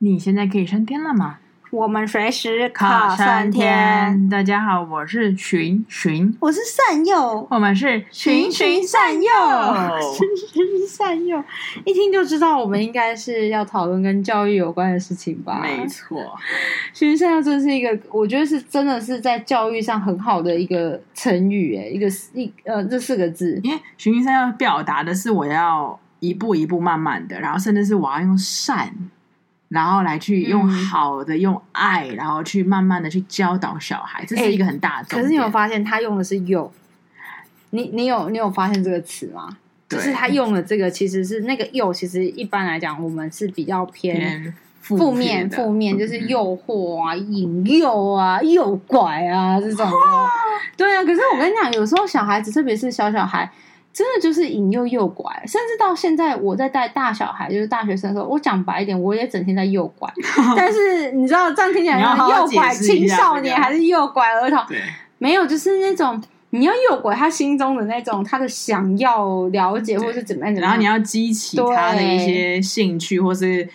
[0.00, 1.38] 你现在可以升天了吗？
[1.72, 4.28] 我们随时可升天。
[4.28, 9.28] 大家好，我是循循，我是善佑，我们是循循善诱，
[10.14, 11.42] 循循善诱。
[11.84, 15.58] 一听就知道，我们应该是要讨论跟教育有关的事情吧？
[15.60, 16.16] 没错，
[16.94, 28.94] 循循善诱这是一个，我觉得是真的是在教育上很好的一个成语，哎，一个一呃这四个字，因为循循善诱表达的是我要一步一步慢慢的，然后甚至是我要用善。
[29.68, 35.08] 然后来去用好的、嗯、用爱，然后去慢慢的去教导小孩，这是一个很大的。
[35.08, 36.72] 可是你有发现他用的是“诱”？
[37.70, 39.58] 你你有你有发现这个词吗？
[39.88, 49.96] 就是他用的这个其实是那个“诱”，其实一般来讲我们是比较偏负面，负面就是诱惑啊、引诱啊、诱拐啊这种的。
[50.76, 53.50] 对啊，可是我跟你讲，有时候小孩子，特别是小小孩。
[53.98, 60.08] 真的就是引诱诱拐，甚至到现在我在带大小孩，就是大学生的时候，我讲白一点，我也整天在诱拐。
[60.56, 64.64] 但是你知道这样听起来，诱拐青少年还是诱拐儿童？
[64.68, 64.78] 对，
[65.18, 73.68] 没有，就是那种你要诱拐他心中的那种他的想要了解，或是怎么样，然后你要激起他的一些兴趣，或是。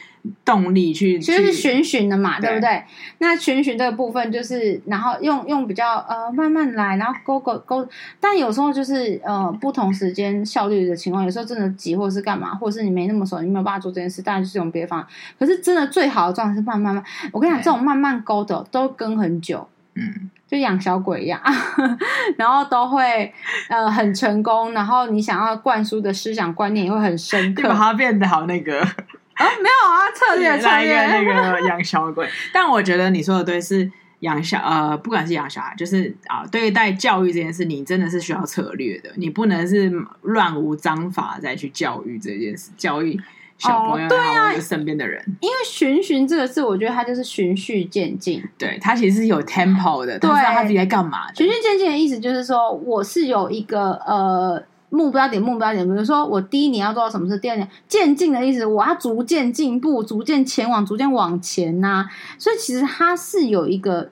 [0.46, 2.84] 动力去，其实是循循的嘛，对，对不对？
[3.18, 7.86] 那循循这个部分就是，然后用用比较呃慢慢来，然后勾勾勾。
[8.22, 15.08] 但有时候就是呃不同时间效率的情况，有时候真的急，或者是干嘛，或者是你没那么熟，你没有办法做这件事，当然就是用别的方法。
[15.38, 17.04] 可是真的最好的状态是慢慢慢。
[17.34, 21.42] 我跟你讲，这种慢慢勾的都跟很久，嗯，就养小鬼一样，
[22.38, 23.34] 然后都会
[23.68, 28.88] 呃很成功，然后你想要灌输的思想观念也会很深刻，把它变得好那个。
[29.36, 31.08] 啊，没有啊， 策略策略。
[31.08, 43.20] 那个 养小鬼，但我觉得你说的对，是养小呃，不管是养小孩，就是啊，对待教育这件事，你真的是需要策略的，你不能是乱无章法再去教育这件事，教育
[43.58, 51.34] 小朋友，对啊，身边的人，因为循循这个字，我觉得它就是循序渐进，对，它其实是有 tempo 的，对，知道他自己在干嘛。
[51.34, 54.63] 循序渐进的意思就是说，我是有一个呃。
[54.94, 62.06] 目标点，目标点，比如说我第一年要做到什么事，第二年渐进的意思，我要逐渐进步，逐渐前往，逐渐往前呐、啊。
[62.38, 64.12] 所以其实它是有一个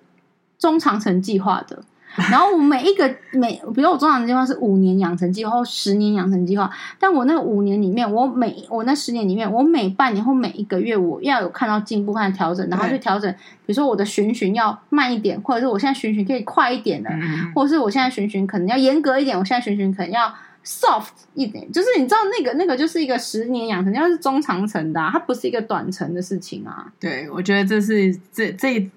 [0.58, 1.84] 中长程计划的。
[2.32, 13.32] 然后我每一个每，比如我中长程计划是五年养成计划或十年养成计划，但我那五年里面，我每我那十年里面，我每半年或每一个月，我要有看到进步，看调整，然后去调整。
[13.32, 20.34] 比如说我的循循要慢一点，或者是我现在循循可以快一点的，嗯、或者是我现在循循可能要严格一点，我现在循循可能要。
[20.64, 26.86] Soft 一点，就是你知道那个那个就是一个十年养成，要是中长程的、啊，它不是一个短程的事情啊。
[27.00, 28.90] 对，我觉得这是这这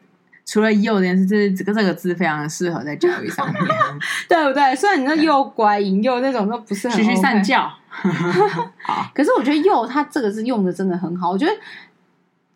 [0.44, 3.62] 除了幼这件事，这这个这个字非常的适合在教育上面，
[4.28, 4.76] 对不对？
[4.76, 7.70] 虽然你说幼乖引诱那种都不是很循循善教，
[8.82, 11.52] 好，可是我觉得幼它这个字用的真的很好，我觉得。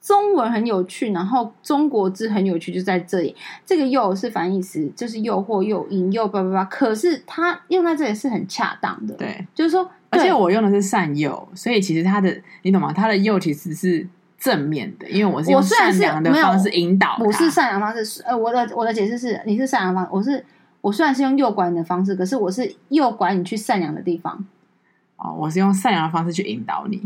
[0.08, 3.36] 中文很有趣，然后中国字很有趣，就在这里。
[3.66, 6.64] 这个“诱”是反义词，就是诱惑、诱引、诱叭叭叭。
[6.64, 12.91] 可是它用在这里是很恰当的，对，就是说，而且我用的是善诱，所以其实它的，你懂吗？
[12.91, 14.08] 它的“诱”其实是
[14.38, 17.19] 正面的，因为我是用善良的方式引导。
[17.20, 20.42] 我是善良方式，呃，我的我的解释是，你是善良方，我是
[20.80, 24.46] 我虽然是用诱拐你的方式，可是我是诱拐你去善良的地方。
[25.16, 27.02] 哦，我是用善良的方式去引导你。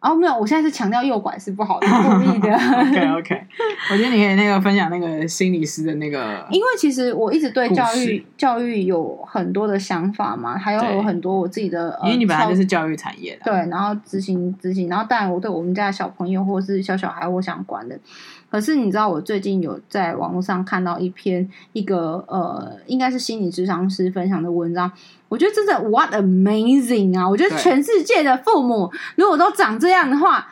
[0.00, 2.52] 哦，没有，我现在是强调右拐是不好的，故意的。
[2.80, 3.46] OK OK，
[3.92, 17.98] 我觉得你可以那个分享那个心理师的那个，因为其实我一直对教育教育有很多的想法嘛，还有有很多我自己的，因为你本来就是教育产业的，对，然后执行执行，然后当然我对我们家的小朋友或是小小孩我想管的。
[18.50, 24.90] 可是你知道，我最近有在网络上看到一篇一个呃，应该是心理智商师分享的文章，
[25.28, 27.28] 我觉得真的 what amazing 啊！
[27.28, 30.48] 我觉得全世界的父母如果都长这样的话，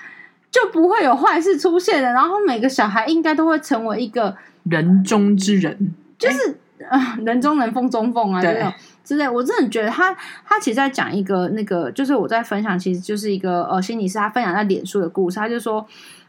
[0.49, 2.13] 就不会有坏事出现了。
[2.13, 6.53] 然后每个小孩应该都会成为一个人中之人，就是
[6.89, 8.73] 啊、呃，人中人，凤中凤啊，这种
[9.03, 9.29] 之类。
[9.29, 10.17] 我真的觉得他
[10.47, 15.85] 他其实在讲一个那个，就是我在分享，其实就是一个呃心理师他分享在脸书的故事，他就说。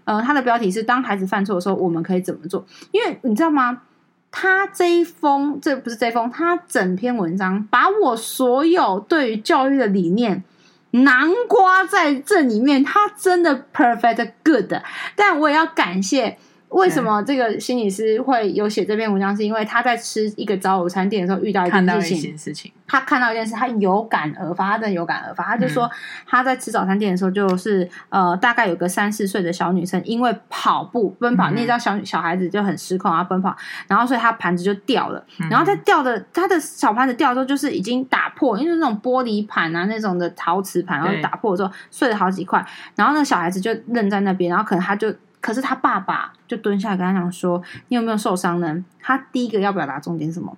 [0.09, 3.84] 呃，他的标题是“当孩子犯错的时候，我们可以怎么做？”因为你知道吗？
[4.32, 10.44] 他这一封，这不是这一封，他整篇文章把我所有对于教育的理念
[10.90, 14.73] 囊括在这里面，他真的 perfect good。
[15.16, 16.40] 但我也要感谢
[16.70, 19.36] 为什么这个心理师会有写这篇文章？
[19.36, 22.38] 是因为他在吃一个早午餐店的时候遇到一件事情。
[22.38, 25.44] 事情他看到一件事，他有感而发，他真的有感而发。
[25.44, 25.90] 他就说
[26.26, 33.56] 他在吃早餐店的时候，就是、嗯、呃，大概有个三四岁的小女生，因为跑步奔跑，嗯、你知道小小孩子就很失控啊，奔跑，
[33.88, 35.24] 然后所以他盘子就掉了。
[35.40, 42.64] 嗯、然后他掉的他的小盘子掉的时候，就是已经打破，因为那种玻璃盘啊，那种的陶瓷盘，然后打破的时候碎了好几块。
[42.96, 45.14] 然后那个小孩子就愣在那边，然后可能他就。
[45.41, 50.58] 可是他爸爸就蹲下来跟他讲说：“你有没有受伤呢？”他第一个要表达重点是什么？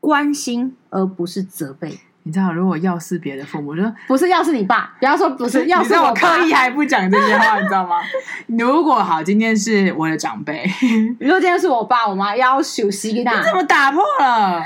[0.00, 2.00] 关心而不是责备。
[2.24, 8.00] 你知道，如果要是别的父母，就说不是，要是你爸，不要说不是，要是我刻意还不讲这些话，你知道吗？
[8.46, 10.64] 如果好，今天是我的长辈，
[11.18, 14.26] 如果今天是我爸我妈要休息，你怎么打破了？
[14.26, 14.62] 啊！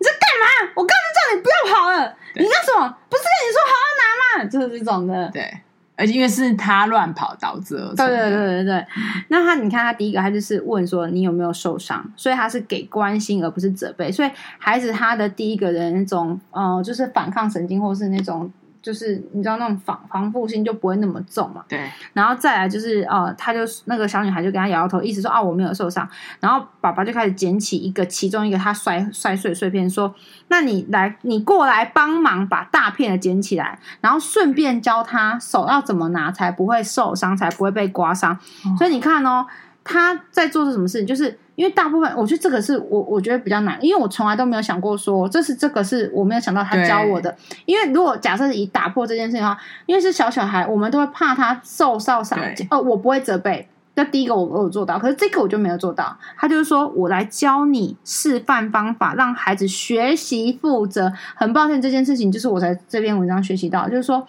[0.00, 0.72] 你在干嘛？
[0.76, 2.96] 我刚才叫你不要跑了，你干什么？
[3.08, 4.48] 不是跟你说好好拿吗？
[4.48, 5.60] 就是这种的，对。
[5.98, 7.94] 而且因为是他乱跑导致而。
[7.94, 8.86] 对对对对对。
[9.28, 18.50] 那他，你看他第一个，他就是问说你有没有受伤，所以他是给关心而不是责备，所以孩子他的第一个人那种，呃，就是反抗神经或是那种。
[18.80, 21.90] 就是你知道那种防防护性就不会那么重嘛，对。
[22.12, 26.08] 然后再来就是呃，他就那个小女孩就跟他摇摇头，意思说啊我没有受伤。
[26.40, 30.14] 然后爸爸就开始捡起一个其中一个他摔摔碎碎片，说
[30.48, 38.32] ：“那你来，你过来帮忙把大片的捡起来，然后顺便教他手要怎么拿才不会受伤，才不会被刮伤。
[38.34, 39.46] 哦”所以你看哦，
[39.82, 41.38] 他在做的什么事情，就是。
[41.58, 47.36] 因为大部分，我觉得这个是我我觉得比较难，因为我从来都没有想过说，这是这个是我没有想到他教我的。
[47.66, 52.38] 因为如果假设是以打破这件事情的话，因为是小小孩，我们都会怕他受伤伤。
[52.70, 53.68] 哦，我不会责备。
[53.96, 56.16] 那第一个我我有做到，可是这个我就没有做到。
[56.36, 61.12] 他就是说我来教你示范方法，让孩子学习负责。
[61.34, 64.24] 很抱歉，这件事情就是我在这篇文章学习到，就是说。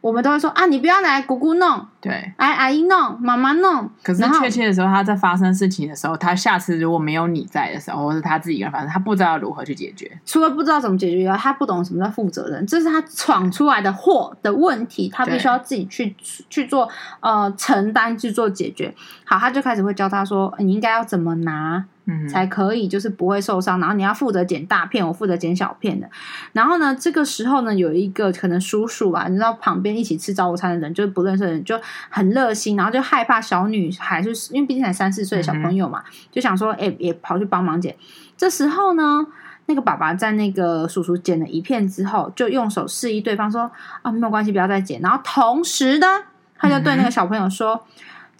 [0.00, 3.90] 我们都会说啊，你不要来姑姑弄，对，哎，阿姨弄，妈妈弄。
[4.04, 10.08] 可是确切的时候，他在发生事情的时候，他下次如果没有你在的时候，或是他自己一个人发生，他不知道如何去解决。
[10.24, 16.14] 除了不知道怎么解决以外，他不懂什么叫负责任，这是他闯出来的祸的问题，他必须要自己去
[16.48, 18.94] 去做呃承担去做解决。
[19.24, 21.84] 好，他就开始会教他说，你应该要怎么拿。
[22.26, 23.78] 才可以，就是不会受伤。
[23.78, 26.08] 然后你要负责捡大片，我负责捡小片的。
[26.54, 31.78] 然后呢，这个时候呢，有一个可能叔叔吧，你知道旁边一起吃早午餐的人，就是不认识的人，就
[32.08, 37.96] 很热心，然后就害怕小女孩，就是因为毕竟才三四岁的小朋友嘛，就想说，哎，也跑去帮忙捡。
[38.36, 39.26] 这时候呢，
[39.66, 43.70] 那个爸爸在那个叔叔捡了一片之后，就用手示意对方说，
[44.02, 45.00] 啊，没有关系，不要再捡。
[45.00, 46.06] 然后同时呢，
[46.56, 47.84] 他就对那个小朋友说。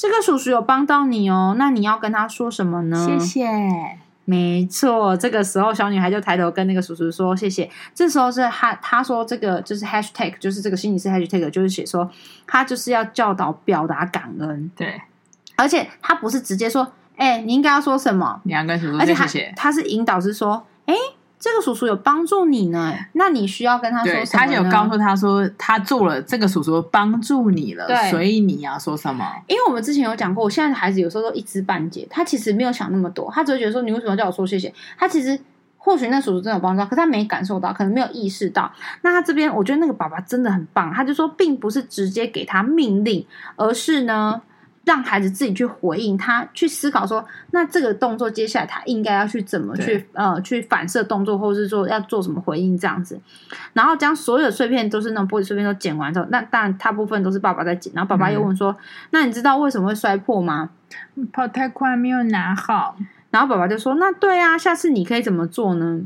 [0.01, 3.05] 这个叔叔有帮到你哦，那你要跟他说什么呢？
[3.05, 3.45] 谢谢。
[4.31, 7.71] 没错，这个时候小女孩就抬头跟那个叔叔说谢谢。
[7.95, 12.11] 这时候是他他说这个就是 hashtag，就是这个心理师 hashtag，就是写说
[12.47, 14.71] 他就是要教导表达感恩。
[14.77, 15.01] 对，
[15.57, 18.39] 而且他不是直接说，哎，你应该要说什么？
[18.45, 19.23] 你要跟叔叔说谢谢。
[19.23, 20.78] 而且他，他是引导是说，哎。
[21.41, 24.45] 这个叔叔有帮助你呢，那你需要跟他说什么？
[24.45, 29.25] 他有告诉他说，他做了这个叔叔帮助你了，所以你要说什么？
[29.47, 34.75] 因为我们之前有讲过，我现在的孩子有时候都一知半解，他其实没有想那么多，他只会觉得说，你为什么要叫我说谢谢？
[34.99, 35.39] 他其实
[35.77, 38.73] 或许那叔叔真的有帮助，可是他没感受到，可能没有意识到。
[39.03, 43.25] 那他这边，我觉得那个爸爸真的很棒，他就说，并不是直接给他命令，
[43.55, 44.43] 而是呢。
[44.89, 53.21] 让孩子自己去回应，他去思考说，那这个动作接下来他应该要去怎么去呃去反射动作，或者是说要做什么回应这样子。
[53.75, 57.93] 然后将所有碎片都是那种玻璃碎片都捡完之后，那当然大部分都是爸爸在捡。
[57.95, 58.77] 然后爸爸又问说：“嗯、
[59.11, 60.71] 那你知道为什么会摔破吗？”
[61.35, 62.97] 跑太快没有拿好。
[63.31, 66.01] 然后爸爸就说：“那对啊，下次你可以怎么做呢？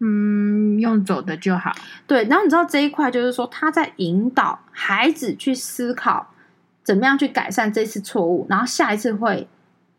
[0.00, 1.70] 嗯，用走的就好。”
[2.08, 2.24] 对。
[2.24, 6.31] 然后你知道这一块就是说他在引导孩子去思考。
[6.84, 9.46] 怎么样去改善这次错误，然后下一次会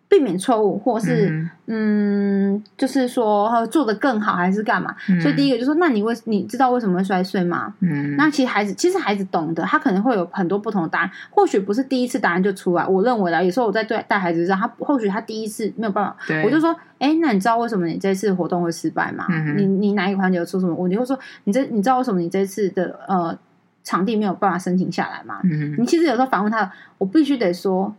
[0.09, 1.27] 避免错误，或是
[1.65, 4.95] 嗯，嗯，就是说做的更好，还是干嘛？
[5.09, 7.73] 嗯、所以第一个就是说，那你为你知道为什么会摔碎吗？
[7.79, 12.85] 嗯，那其实孩子其实孩子懂得，他可能会有很多不同的答案，或许不是第一次答案就出来。
[12.85, 19.25] 我认为啦，有时候我在对带孩子上，他或许他第一次没有办法，我就说，哎，那你知道为什么你这次活动会失败吗？
[19.29, 20.95] 嗯、你你哪一个环节有出什么问题？
[20.95, 23.35] 或者说你这你知道为什么你这次的呃。
[23.83, 25.39] 场地没有办法申请下来嘛？
[25.43, 27.93] 嗯，你其实有时候反问他，我必须得说，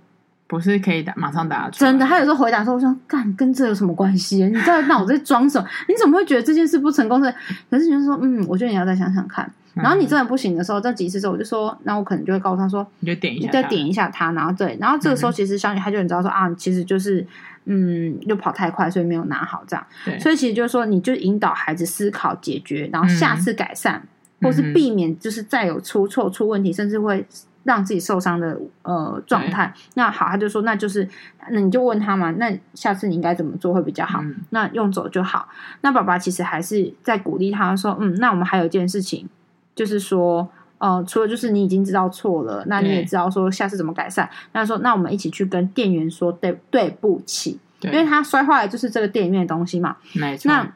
[0.46, 1.80] 不是可以打马上打出。
[1.80, 4.44] 真的，他有时候回答说：“我想干，跟这有什么关系？
[4.46, 5.66] 你在那我在装什么？
[5.88, 7.22] 你怎么会觉得这件事不成功？
[7.24, 7.34] 是？
[7.70, 9.50] 可是你就说，嗯，我觉得你要再想想看。
[9.74, 14.30] 然后你真的不行的时候，这几次之后，我就说，那我可能就会告诉他说，你就点一下，你再点一下他。
[14.30, 17.26] 然后对，然后这个时候其实小女孩就很知道说啊，其实就是
[17.64, 19.84] 嗯，又跑太快，所以没有拿好这样。
[20.04, 24.00] 对，所以其实就是说，你就引导孩子思考解决，然后下次改善。
[24.44, 27.26] 或是避免，就是再有出错、出问题，甚至会
[27.64, 29.74] 让自己受伤的呃状态。
[29.94, 31.08] 那好，他就说那就是，
[31.50, 34.20] 那你就问他嘛，那下次你应该怎么做会比较好？
[34.22, 35.48] 嗯、那用走就好。
[35.80, 39.28] 那爸爸其实还是在鼓励他说，嗯，那我们还有一件事情，
[39.74, 40.48] 就是说。
[40.78, 44.28] 呃，除了就是你已经知道错了，那你也知道说下次怎么改善。
[44.52, 49.96] 那说，那我们一起去跟店员说对对不起，因为他摔坏的就是这个店里面的东西嘛。
[50.12, 50.50] 没错。
[50.50, 50.70] 那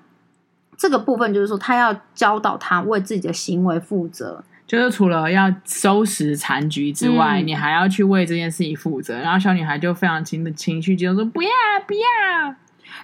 [0.78, 9.18] 这个部分就是说，他要教导他为自己的行为负责，就是除了要收拾残局之外，嗯、你还要去为这件事情负责。
[9.18, 11.50] 然后小女孩就非常情的情绪激动说：“不要，
[11.86, 12.54] 不要。”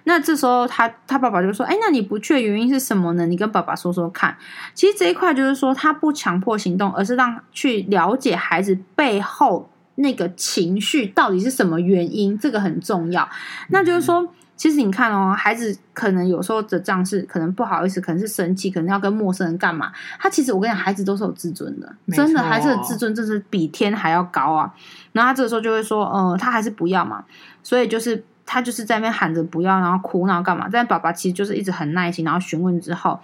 [0.05, 3.27] 那这时候他，他他爸爸就说：“哎，那你不去的原因是什么呢？
[3.27, 4.37] 你跟爸爸说说看。”
[4.73, 13.29] 其实这一块就是说，他不强迫行动，而是让去了解孩子背后那个情绪到底是什么原因，这个很重要。
[13.69, 19.93] 那就是说，其实你看哦，孩子可能有时候的这样是可能不好意思，可能是生气，可能要跟陌生人干嘛。
[20.19, 24.73] 他其实我跟你讲，孩子都是有自尊的，真的，孩子的自尊真是比天还要高啊。
[25.13, 27.25] 然后他这个时候就会说：“呃，他还是不要嘛。”
[27.63, 28.25] 所以就是。
[28.47, 30.69] 他就是在那边喊着不要，然后哭闹干嘛？
[30.71, 33.19] 但爸爸其实就是一直很耐心，然后询问之后，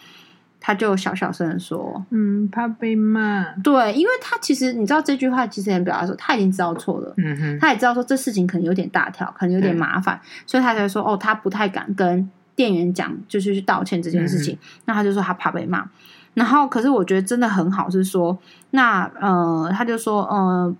[0.60, 14.54] 他就小小声的说：“嗯，怕被骂。”对，因为他其实你知道这句话其实也表达说他已经知道错了，嗯哼，他也知道说这事情可能有点大条，可能有点麻烦，所以他才说哦，他不太敢跟店员讲，就是去道歉这件事情。
[14.54, 15.88] 嗯、那他就说他怕被骂，
[16.34, 18.38] 然后可是我觉得真的很好，是说
[18.70, 20.76] 那呃，他就说呃。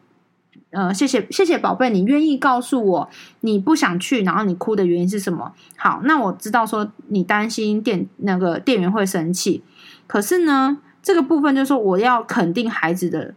[0.71, 3.11] 呃，谢谢谢谢宝贝，你愿意告诉我
[3.41, 5.53] 你不想去，然后你哭的原因是什么？
[5.77, 9.63] 好，那我知道说你担心店那个店员会生气，
[10.07, 13.35] 可是呢，这个部分就是说我要肯定孩子的，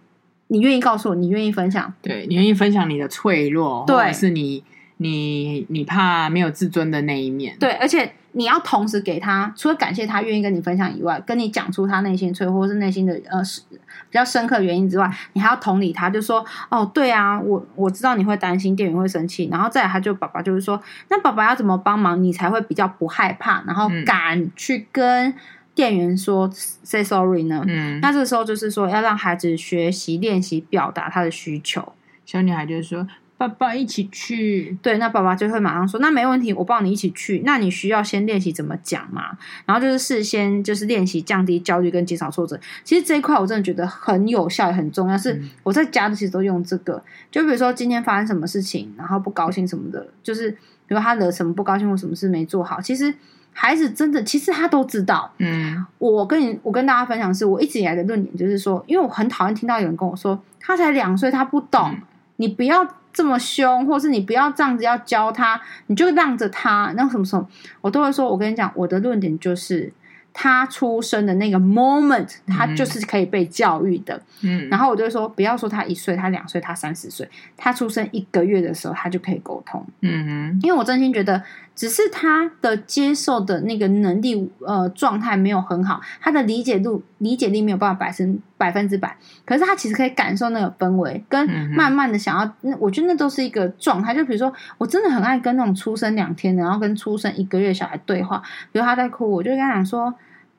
[0.47, 4.63] 你愿意告诉我，你愿意分享，对，你愿意分享你的脆弱，对，或者是你
[4.97, 8.13] 你你怕没有自尊的那一面，对，而且。
[8.33, 13.77] 你要同时给他，除了感谢他愿意跟你分享以外，跟你讲出他内心脆弱或是内心的呃比
[14.11, 25.33] 较深刻的原因之外，你还要同理他，就说哦，对啊，我我知道你会担心店员会生气，然后再来他就爸爸就是说，那爸爸要怎么帮忙你才会比较不害怕，然后敢去跟
[25.75, 27.63] 店员说 say sorry 呢？
[27.67, 31.93] 嗯，那这个时候就是说要让孩子学习练习表达他的需求。
[32.25, 33.07] 小女孩就是说。
[33.47, 37.41] 爸爸一起去，对，那爸爸就会马上说，那没问题，我抱你一起去。
[37.45, 39.37] 那你需要先练习怎么讲嘛？
[39.65, 42.59] 然后就是事先就是练习降低焦虑跟减少挫折。
[42.83, 45.17] 其实这一块我真的觉得很有效也很重要。
[45.17, 47.03] 是我在家的其实都用这个。
[47.31, 53.13] 就比如说今天发生什么事情，然后不高兴什么的，就是比如他惹什么不高兴或什么事没做好，其实
[53.51, 55.31] 孩子真的其实他都知道。
[55.37, 62.01] 嗯，我跟你我跟大家分享的是，我一直以来的论点就是说，因为我很讨厌听到有人跟我说他才两岁，他不懂，嗯、
[62.37, 62.87] 你不要。
[63.15, 66.91] 这么凶，或是你不要这样子要教他，你就让着他。
[66.97, 67.47] 那什么时候，
[67.79, 69.93] 我都会说，我跟你讲，我的论点就是。
[70.35, 74.19] 他出生的那个 moment，他就是可以被教育的。
[74.41, 79.85] 嗯，然后我就说，不要说他一岁，他两岁，他三十岁，他出生一个月的时候，他就可以沟通。
[80.01, 81.39] 嗯哼，因为我真心觉得，
[81.75, 89.17] 只是他的接受的那个能力，呃，状态没有很好，他的理解度、理解力没有办法百分百分之百。
[89.45, 94.13] 可是他其实可以感受那个氛围，跟慢慢的想要，那我觉得那都是一个状态。
[94.13, 100.13] 就比如说，我真的很爱跟那种出生两天的，然后跟出生一个月小孩对话，比如他在哭，我就跟他讲说。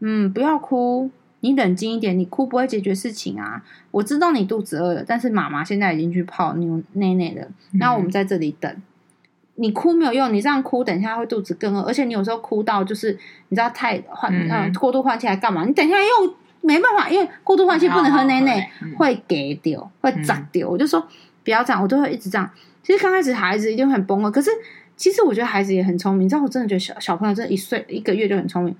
[0.07, 1.09] 嗯，不要哭，
[1.41, 2.19] 你冷静一点。
[2.19, 3.63] 你哭不会解决事情啊。
[3.91, 7.49] 我知道你肚子饿了，但是妈妈现在已经去泡牛奶奶了。
[7.75, 8.71] 那我们在这里等。
[8.71, 8.83] 嗯、
[9.57, 11.83] 你哭没有用，你这样哭，等一下会肚子更饿。
[11.83, 13.13] 而且你有时候哭到就是
[13.49, 15.65] 你知道太换嗯、呃、过度换气来干嘛？
[15.65, 20.69] 你等一下又没办法，因为过度换气不能喝奶奶，会给丢，会长丢。
[20.69, 21.07] 我就说
[21.45, 22.51] 不要这样，我都会一直这样。
[22.83, 24.51] 其实刚开始孩子一定很崩溃，可是
[24.97, 26.25] 其实我觉得孩子也很聪明。
[26.25, 28.75] 你知道，我真的觉得小小朋友真的一岁一个月就很聪明。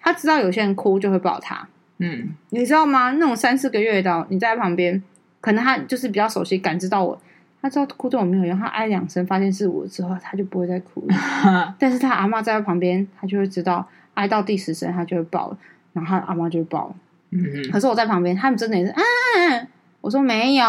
[0.00, 3.10] 他知道有些人哭就会抱他，嗯，你知道吗？
[3.12, 5.02] 那种三四个月的，你在旁边，
[5.40, 7.20] 可能他就是比较熟悉，感知到我，
[7.60, 11.74] 他知道哭对我没有用，他哀两声，发现是我之后，他就不会再哭了。
[11.78, 15.58] 但是他阿妈在他旁边，他就会知道，哀到第十声，他就会爆了，
[15.92, 16.94] 然后他阿妈就会爆。
[17.30, 17.70] 嗯嗯。
[17.70, 19.68] 可是我在旁边，他们真的也是，嗯，
[20.00, 20.64] 我说没有，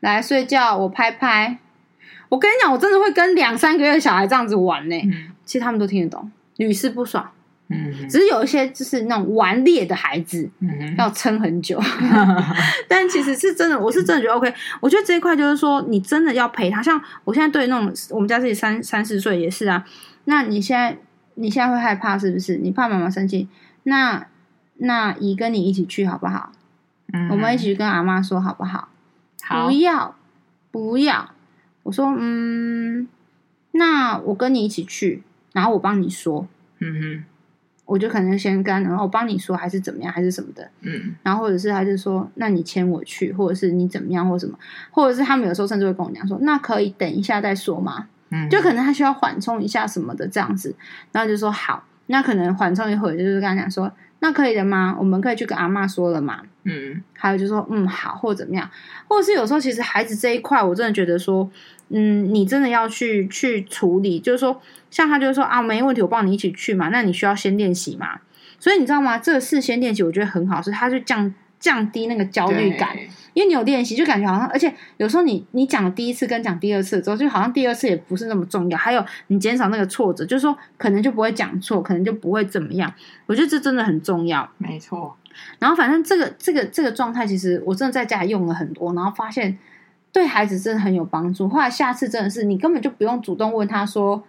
[0.00, 1.58] 来睡觉，我拍拍。
[2.30, 4.96] 我跟你讲，我真的会跟两三个月的小孩这样子玩呢。
[5.04, 5.30] 嗯。
[5.44, 7.30] 其实他们都听得懂，屡试不爽。
[7.68, 11.80] 嗯，只是有一些就是那种顽劣的孩子，嗯，要撑很久。
[12.86, 14.52] 但其实是真的，我是真的觉得 OK。
[14.80, 16.82] 我觉得这一块就是说，你真的要陪他。
[16.82, 19.82] 像我现在对那种我们家自己三三四岁也是啊。
[20.26, 20.98] 那你现在
[21.36, 22.58] 你现在会害怕是不是？
[22.58, 23.48] 你怕妈妈生气？
[23.84, 24.26] 那
[24.76, 26.52] 那姨跟你一起去好不好？
[27.14, 28.88] 嗯，我们一起去跟阿妈说好不好？
[29.42, 30.14] 好，不要
[30.70, 31.30] 不要。
[31.84, 33.08] 我说嗯，
[33.72, 36.46] 那我跟你一起去，然后我帮你说。
[36.80, 37.24] 嗯哼。
[37.86, 44.58] 我就可能先跟，然后我帮你说，还是怎么样，还是什么的，嗯，然后或者是他就说，那你牵我去，或者是你怎么样，或什么，
[44.90, 50.74] 或者是他们有时候甚至会跟我讲说，那可以等一下再说嘛，嗯，就可能他需要缓冲一下什么的这样子，
[51.12, 54.96] 然后就说好，那可能缓冲一会儿，就是跟他讲说，那可以的吗？
[54.98, 58.70] 我们可以去跟阿妈说了嘛，嗯，还有就说嗯好，或怎么样，
[59.06, 61.50] 或者是有时候其实孩子这一块，我真的觉得说，
[61.88, 64.60] 嗯，你真的要去去处理，就是说，
[64.90, 68.20] 像他就是说啊，没问题，我帮你一起去嘛，那你需要先练习嘛。
[68.58, 69.18] 所以你知道吗？
[69.18, 72.96] 这个事先练习，我觉得很好，是它就降降低那个焦虑感，
[73.34, 78.78] 因为你有练习，就感觉好像，而且有时候你你讲第一次跟讲第二次之后，就好像第二次也不是那么重要。
[78.78, 82.92] 还有你减少那个挫折，就是说可能就不会讲错，可能就不会怎么样。
[83.26, 85.16] 我觉得这真的很重要，没错。
[85.58, 89.58] 然后反正这个这个这个状态，其实我真的在家里用了很多，然后发现
[90.14, 91.46] 对孩子真的很有帮助。
[91.46, 94.24] 后来下次真的是你根本就不用主动问他说。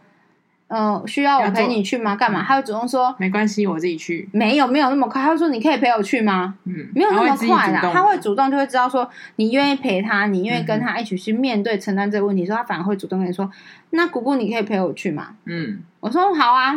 [0.68, 2.16] 呃，需要我陪你去吗？
[2.16, 2.44] 干嘛？
[2.44, 4.28] 他会主动说没关系，我自己去。
[4.32, 5.22] 没有，没有那么快。
[5.22, 6.56] 他会说你可以陪我去吗？
[6.64, 7.82] 嗯，没有那么快啦。
[7.94, 13.48] 他会，主动就会知道说你愿意陪他，你愿意跟他一起去面对承担这个问题，所以他反而会主动跟你说
[13.92, 16.74] ：“那姑姑，你可以陪我去吗？”嗯，我说好啊。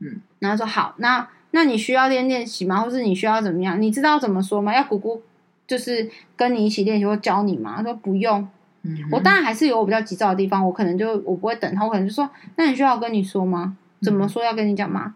[0.00, 2.82] 嗯，然后说好，那那你需要练练习吗？
[2.82, 3.80] 或是你需要怎么样？
[3.80, 4.76] 你知道怎么说吗？
[4.76, 5.22] 要姑姑
[5.72, 7.78] 就是跟你一起练习或教你嘛？
[7.78, 8.46] 他说不用。
[8.82, 15.14] 嗯，我当然还是有我比较急躁的地方，我可能就我不会等他，我可能就说：“那你需要我跟你说吗？”怎么说要跟你讲吗？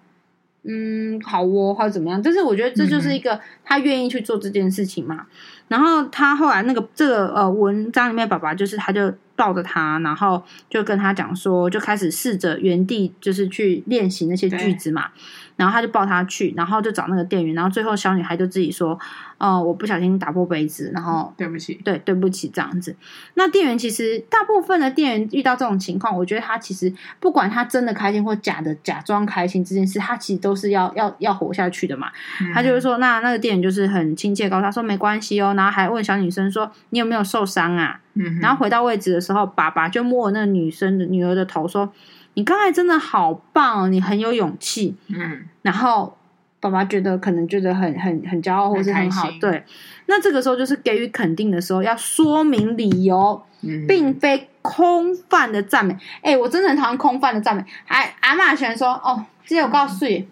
[0.63, 2.23] 嗯，好哦，或者怎么样？
[2.23, 5.27] 但是我觉得这就是一个他愿意去做这件事情嘛。
[5.69, 15.11] 然后他后来那个这个呃文章里面，爸爸就是他就抱着他，然后就跟他讲说，就开始试着原地就是去练习那些句子嘛。
[15.57, 18.99] 然后他就抱他去，然后就找那个店员，然后最后小女孩就自己说
[19.39, 22.97] ：“哦，我不小心打破杯子，然后对不起，对，对不起，这样子。”
[23.35, 32.11] 那店员其实大部分的店员遇到这种情况，我觉得他其实不管他真的开心或假的假装开心这件事，他其实都是要 要要活下去的嘛。
[32.41, 41.93] 嗯、他就是说，那那个店员就是很亲切，告诉他说没关系哦，然后还问小女生说：“你有没有受伤啊？”嗯，然后回到位置的时候，爸爸就摸那个女生的女儿的头说。
[42.39, 44.95] 你刚才真的好棒，你很有勇气。
[45.09, 46.19] 嗯，然后
[46.67, 49.29] 爸爸觉得可能觉得很很很骄傲，或是很好。
[49.41, 49.65] 对，
[50.07, 55.95] 那这个时候就是给予肯定的时候，要说明理由，嗯、并非空泛的赞美。
[56.23, 57.65] 哎、欸，我真的很讨厌空泛的赞美。
[57.85, 60.29] 还阿玛喜欢说哦，直接我告诉你，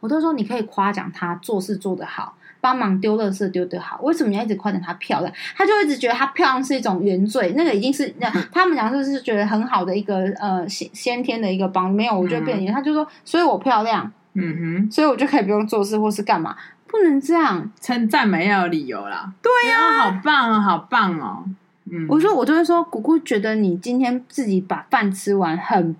[0.00, 2.34] 我都说你可以夸奖他做事做得好。
[2.60, 5.32] 帮忙丢垃圾丢得好，为什么你要一直夸奖她漂亮？
[5.56, 17.70] 他就一直觉得她漂亮是一种原罪，那个已经是那 他们讲就是觉得很好的一个呃先先天的一个帮，没有，我就变成他就说，所以我漂亮，嗯哼，所以我就可以不用做事或是干嘛，不能这样。
[17.80, 19.32] 称赞没有理由啦。
[19.42, 21.44] 对呀、啊，好棒哦，好棒哦，
[21.90, 25.96] 嗯，我说我就会说，姑姑觉得你今天自己把饭吃完很。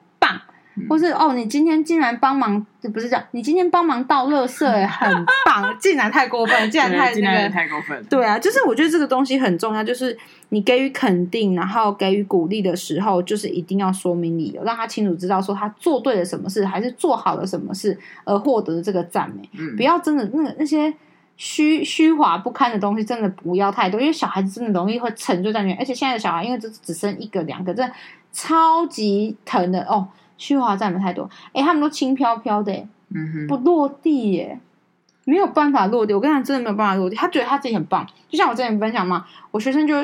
[0.89, 5.11] 或是哦，你今天竟然帮忙，不是这样，你今天帮忙倒垃圾，哎，很
[5.47, 8.05] 棒，竟然太过分，竟然太那个太过分。
[8.05, 10.17] 对啊，就是我觉得这个东西很重要，就是
[10.51, 19.49] 你给予肯定，然后给予鼓励的时候，就是一定要说明理由，让他清楚知道说他做对了什么事，还是做好了什么事而获得的这个赞美。
[19.59, 20.93] 嗯，不要真的那个那些
[21.37, 27.93] 虚虚华不堪的东西，真的不要太多，因为小孩子真的容易会沉醉在里面，而且现在的小孩因为只只生一个两个，真的
[28.33, 30.09] 超级疼的哦。
[30.39, 32.73] 虚华占的太多，哎，他们都轻飘飘的，
[33.11, 34.59] 嗯哼，不落地耶，
[35.25, 36.15] 没有办法落地。
[36.15, 37.17] 我跟他真的没有办法落地。
[37.17, 40.03] 他觉得他自己很棒，就像我之前分享嘛，我学生就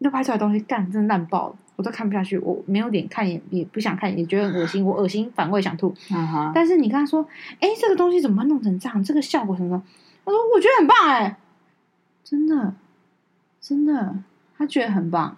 [0.00, 5.94] 就拍出来的东西干真的烂爆了，我都看不下去，我没有脸看也也不想看，也觉得很恶心，我恶心反胃想吐。
[6.10, 7.26] 嗯哼，但是你跟他说，
[7.58, 9.02] 哎，这个东西怎么会弄成这样？
[9.02, 9.82] 这个效果什么？
[10.24, 11.36] 他说我觉得很棒，哎，
[12.22, 12.74] 真的
[13.60, 14.16] 真的，
[14.56, 15.36] 他觉得很棒。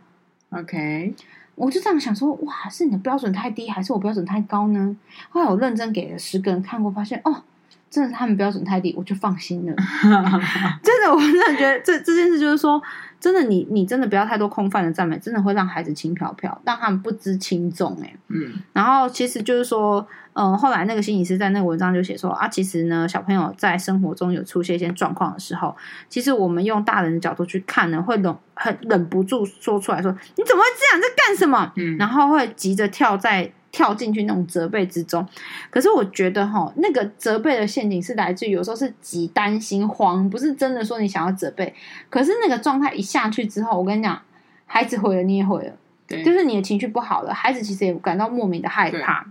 [0.50, 1.14] OK。
[1.54, 4.96] 我就这样想说，哇，是你的标准太低，还是我标准太高呢？
[5.30, 7.42] 后来我认真给了十个人看过，发现哦，
[7.90, 9.74] 真的是他们标准太低，我就放心了。
[10.82, 12.82] 真的，我真的觉得这这件事就是说，
[13.24, 17.98] 真的你，你你真的不要太多空泛的赞美，真的会让孩子轻飘飘，让他们不知轻重。
[18.02, 18.52] 哎，嗯。
[18.74, 25.74] 然后其实就是说，嗯、呃，后来那个心理师在那个文章就写说啊，其实呢，小朋友在生活中有出现一些状况的时候，
[26.10, 31.00] 其实我们用大人的角度去看呢，会忍很忍不住说出来说，你怎么会这样？
[31.00, 31.72] 在干什么？
[31.76, 31.96] 嗯。
[31.96, 33.50] 然后会急着跳在。
[33.74, 35.26] 跳进去那种责备之中，
[35.68, 41.74] 可是我觉得哈，那个责备的陷阱是来自于有时候是急、担心、慌，不是真的说你想要责备。
[42.08, 44.22] 可是那个状态一下去之后，我跟你讲，
[44.66, 45.72] 孩子毁了，你也毁了。
[46.06, 49.26] 对，就是你的情绪不好了，孩子其实也感到莫名的害怕。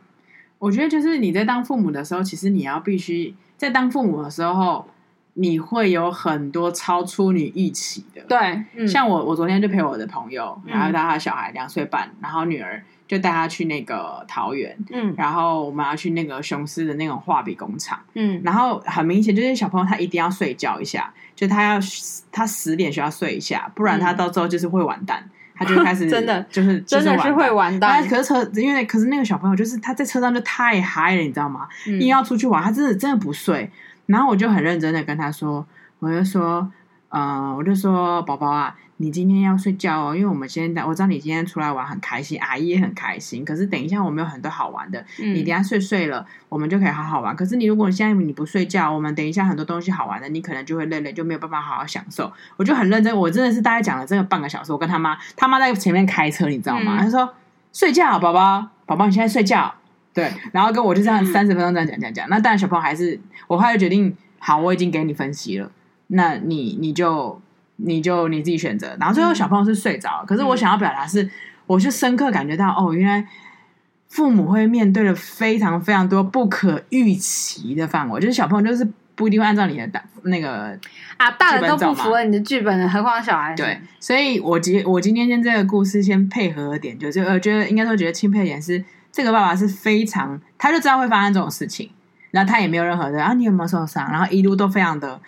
[0.60, 4.86] 我觉得就是你在当父母的时候，其实你要必须在当父母的时候，
[5.36, 8.21] 你会有很多超出你预期的。
[8.27, 21.80] 对，嗯、像我，我昨天就陪我的朋友，然后带他的小孩两岁半，嗯、然后女儿就带他去那个桃园，嗯，然后我们要去那个雄狮的那种画笔工厂，嗯，然后很明显就是小朋友他一定要睡觉一下，就他要
[22.32, 25.22] 他十点需要睡一下，不然他到时候就是会完蛋。
[25.26, 26.42] 嗯他就开始 真的。
[26.50, 31.68] 就是真的是会完蛋，可是车因为可是那个小朋友就是他在车上就太嗨了，你知道吗？
[31.86, 33.70] 硬、嗯、要出去玩，他真的真的不睡。
[34.08, 35.63] 然后我就很认真的跟他说，
[36.00, 36.72] 我就说，嗯、
[37.13, 38.76] 呃，我就说宝宝啊。
[38.97, 43.43] 你今天要睡觉哦，因为我们现在我知道你今天出来玩很开心，阿姨也很开心。
[43.43, 47.36] 可是等一下我们有很多好玩的，嗯、你等一下睡睡了，我们就可以好好玩。
[47.36, 52.32] 可是你如果现在你不睡觉，我们等一下很多东西好玩的，你可能就会累累，就没有办法好好享受。
[52.56, 54.71] 我就很认真，我真的是大概讲了这个半个小时。
[54.71, 56.97] 我跟他妈，他妈在前面开车，你知道吗？
[56.99, 57.34] 他、嗯、说
[57.73, 59.73] 睡觉，宝宝，宝宝你现在睡觉，
[60.13, 60.32] 对。
[60.54, 62.30] 然后跟我就这样三十分钟这样讲讲讲。
[62.30, 65.69] 那当然小朋友还是，我后来就决定，好，我已经给你分析了，
[66.08, 67.42] 那你你就。
[67.78, 71.28] 你就你自己选择，然后最后小朋友是睡着，嗯、可是我想要表达是，
[71.66, 73.28] 我就深刻感觉到哦，原来
[74.10, 80.80] 父母会面对了非常非常多不可预期的范围，就是小朋友就是不一定会按照你的大那个
[81.18, 83.56] 啊，大人都不符合你的剧本的，何况小孩。
[83.56, 91.89] 对，所以我今我今天先这个故事先配合一点，就是我觉得应该说觉得钦佩点是，这个爸爸是非常，他就知道会发生这种事情，
[92.30, 94.10] 然后他也没有任何的啊，你有没有受伤？
[94.12, 95.20] 然后一路都非常的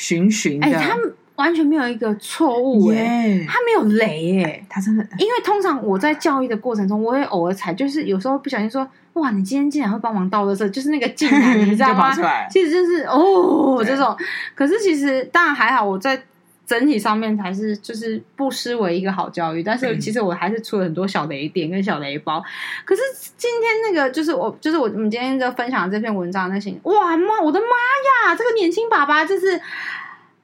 [0.00, 0.66] 循循的。
[0.66, 0.96] 欸
[1.36, 5.02] 完全没有一个错误哎，他没有雷哎，他真的。
[5.16, 12.12] 因为通常我在教育的过程中，我也偶尔踩，就是有时候不小心说，哇，你今天竟然会帮忙倒垃圾，就是那个进来， 你知道吗？
[12.50, 14.14] 其实就是哦这种。
[14.54, 16.22] 可是其实当然还好，我在
[16.70, 19.60] 整体上面还是就是不失为一个好教育。
[19.60, 22.40] 但是其实我还是出了很多小雷点跟小雷包。
[22.84, 23.02] 可是
[23.36, 29.60] 今天那个就是我就是我们今天就分享这篇文章那些，哇妈，我的妈呀，这个年轻爸爸就是。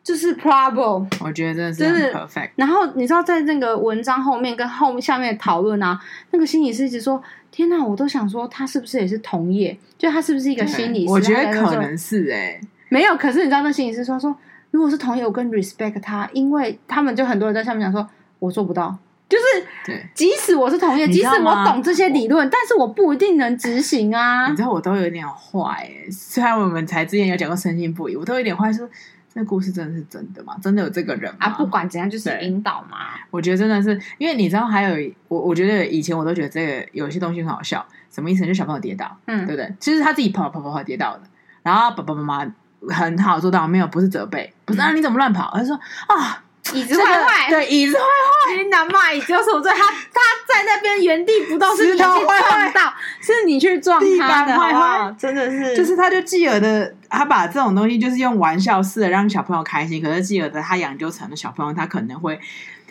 [0.06, 2.50] 就是 problem，我觉得真的是 perfect。
[2.54, 9.76] 然后你知道，在那个文章后面跟后面下面的讨论啊，那个心理师一直说：“天哪，我都想说他是不是也是同业？
[9.98, 13.16] 就他是不是一个心理师？”我觉得可能是哎、欸，没有。
[13.16, 14.32] 可是你知道，那心理师说说，
[14.76, 18.06] 如果是同业，我更 respect 他，因为他们就很多人在下面讲说，
[18.38, 18.96] 我做不到。
[19.28, 24.48] 就是，即使我是同业，即使我懂这些理论，但是我不一定能执行啊。
[24.48, 25.90] 你知道，我都有点坏。
[26.12, 28.88] 虽然我们才之前有讲过深信不疑，我都有点坏说。
[29.32, 30.56] 那故事真的是真的吗？
[30.62, 31.38] 真的有这个人吗？
[31.40, 32.98] 啊，不管怎样，就是引导嘛。
[33.30, 37.84] 我觉得真的是，因为你知道，还有我，我觉得以前我都觉得这个有些东西很好笑。
[38.10, 38.46] 什么意思？
[38.46, 39.74] 就小朋友跌倒，嗯，对不对？
[39.80, 41.22] 其实他自己跑跑跑跑跌倒的，
[41.64, 42.54] 然后爸爸妈妈
[42.90, 45.52] 很好做到没有，不是责备，不是啊，你怎么乱跑？
[45.54, 45.74] 他说
[46.08, 46.42] 啊。
[46.74, 48.60] 椅子坏坏，对，椅子坏坏。
[48.60, 49.70] 你哪骂椅子有什么罪？
[49.70, 52.26] 他他在那边原地不动，是你去撞
[52.74, 55.76] 到，是你去撞他的，坏坏，真的是。
[55.76, 62.36] 就是他就继而的，他把这种东西就是用玩笑式的让小朋友开心，可是继而的他养就成了小朋友，他可能会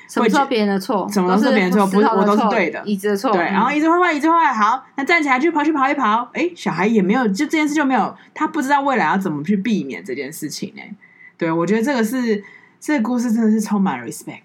[0.07, 3.31] 什么是别人的错，什么都是别人的错，不是我都是对的，椅子的错。
[3.31, 10.81] 对，然后椅子坏坏，椅子坏坏，好，那站起来去跑去跑一跑，哎，小孩也没有，就这件事就没有，他不知道未来要怎么去避免这件事情呢？
[11.37, 12.43] 对，我觉得这个是。
[12.77, 14.41] 这个故事真的是充满 respect，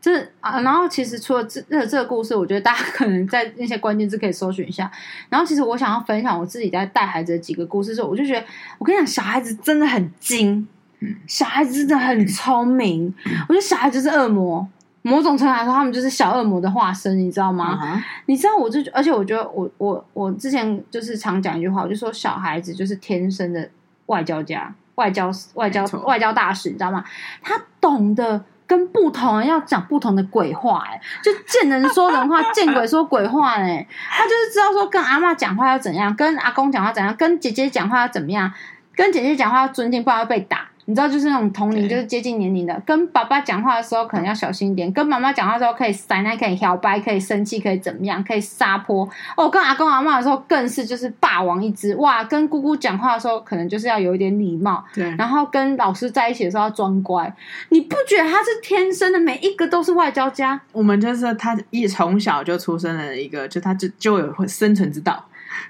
[0.00, 4.90] 这啊，然后其实除了这这这个故事，我觉得大家可能在那些关键字可以搜寻一下。
[5.28, 8.44] 然后其实我想要分享我自己在带孩子的几个故事的时候，我就觉得
[8.78, 10.66] 我跟你讲，小孩子真的很精，
[10.98, 13.14] 嗯，小孩子真的很聪明。
[13.26, 14.66] 嗯，我觉得小孩子是恶魔，
[15.04, 17.78] 某种程度来说，他们就是小恶魔的化身，你知道吗？
[17.82, 23.70] 嗯，你知道，我就而且我觉得我我我之前就是常讲一句话，我就说小孩子就是天生的
[24.06, 24.74] 外交家。
[24.96, 27.04] 外交外交外交大使，你知道吗？
[27.42, 38.52] 他懂得跟不同人要讲不同的鬼话，哎，就见人说人话，见鬼说鬼话，哎，他就是知道说跟阿嬷讲话要怎样，跟阿公讲话怎样，跟姐姐讲话要怎么样，
[38.94, 40.68] 跟姐姐讲话要尊敬，不然会被打。
[40.86, 49.08] 你知道，就是那种同龄，就是接近年龄的，跟爸爸讲话的时候可能要小心一点，跟妈妈讲话的时候可以塞奶，可以摇摆，可以生气，可以怎么样，可以撒泼。
[49.36, 52.22] 哦，跟阿公阿妈的时候更是就是霸王一只哇！
[52.24, 54.84] 跟姑姑讲话的时候，可能就是要有一点礼貌。
[54.94, 57.34] 对，然后跟老师在一起的时候要装乖。
[57.70, 59.18] 你不觉得他是天生的？
[59.18, 60.60] 每一个都是外交家。
[60.72, 65.24] 我们就是他一从小就出生了一个，就他就就有生存之道。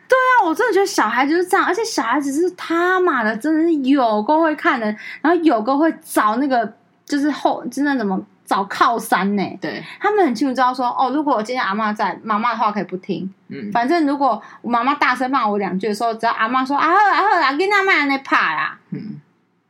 [0.08, 6.72] 对啊，我真的觉得小孩就是这样，而且小孩子是他妈的，真的是有够会看人，然后有够会找那个
[7.04, 9.58] 就是后，真的怎么找靠山呢？
[9.60, 19.20] 对，他们很清楚知道说，哦，如果我今天阿妈在，妈妈的话可以不听，嗯，反正如果我妈妈大声骂我两句的时候，只要阿妈说啊好啊好啦，跟阿妈那怕啦，嗯。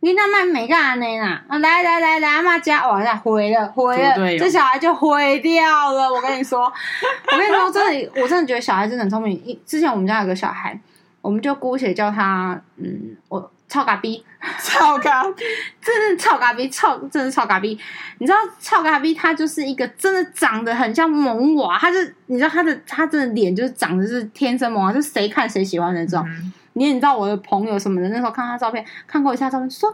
[0.04, 1.42] 你那卖没干呢啦？
[1.48, 6.12] 啊，来来来来，阿妈家哇，那毁了毁了，这小孩就毁掉了。
[6.12, 6.70] 我跟你说，
[7.32, 9.32] 我跟你说，真的，我真的觉得小孩真的很聪明。
[9.32, 10.78] 一之前我们家有个小孩，
[11.22, 14.22] 我们就姑且叫他，嗯，我臭嘎逼，
[14.62, 15.22] 臭嘎，
[15.80, 17.80] 真的臭嘎逼，臭，真的臭嘎逼。
[18.18, 26.22] 你知道臭嘎逼，他就是一个真的长得很像萌娃，他是你知道他的他真的脸就是长得是天生萌娃，就是谁看谁喜欢的那种。
[26.28, 29.92] 嗯、你也知道我的朋友什么的，那时候看他照片，看过一下照片，就说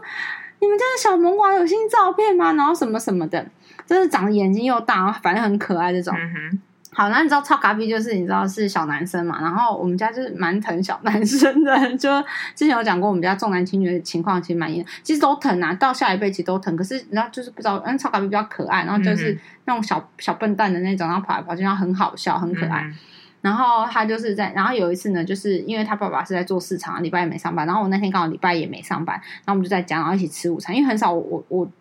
[0.59, 2.53] 你们家的小萌娃有新照片吗？
[2.53, 3.43] 然后什么什么的，
[3.87, 6.13] 就是长得眼睛又大，反正很可爱这种。
[6.15, 6.61] 嗯
[6.93, 9.39] 好，那你知道超咖逼就是你知道是小男生嘛？
[9.39, 12.21] 然后我们家就是蛮疼小男生的，就
[12.53, 16.75] 之前有讲过，我们家重男轻女的情况其实蛮严，其实都疼啊，到下一辈其实都疼。
[16.75, 22.81] 可是你知道就是不知道，嗯，超咖逼比较可爱，然后就是那种小小笨蛋的那种，然后跑来跑去，然后很好笑，很可爱。
[22.81, 22.93] 嗯、
[23.41, 31.71] 然后他就是在，然后有一次呢，就是因为他爸爸是在做市场，礼拜也没上班，然后我那天刚好礼拜也没上班，然后我们就在家，然后一起吃午餐，因为很少我我我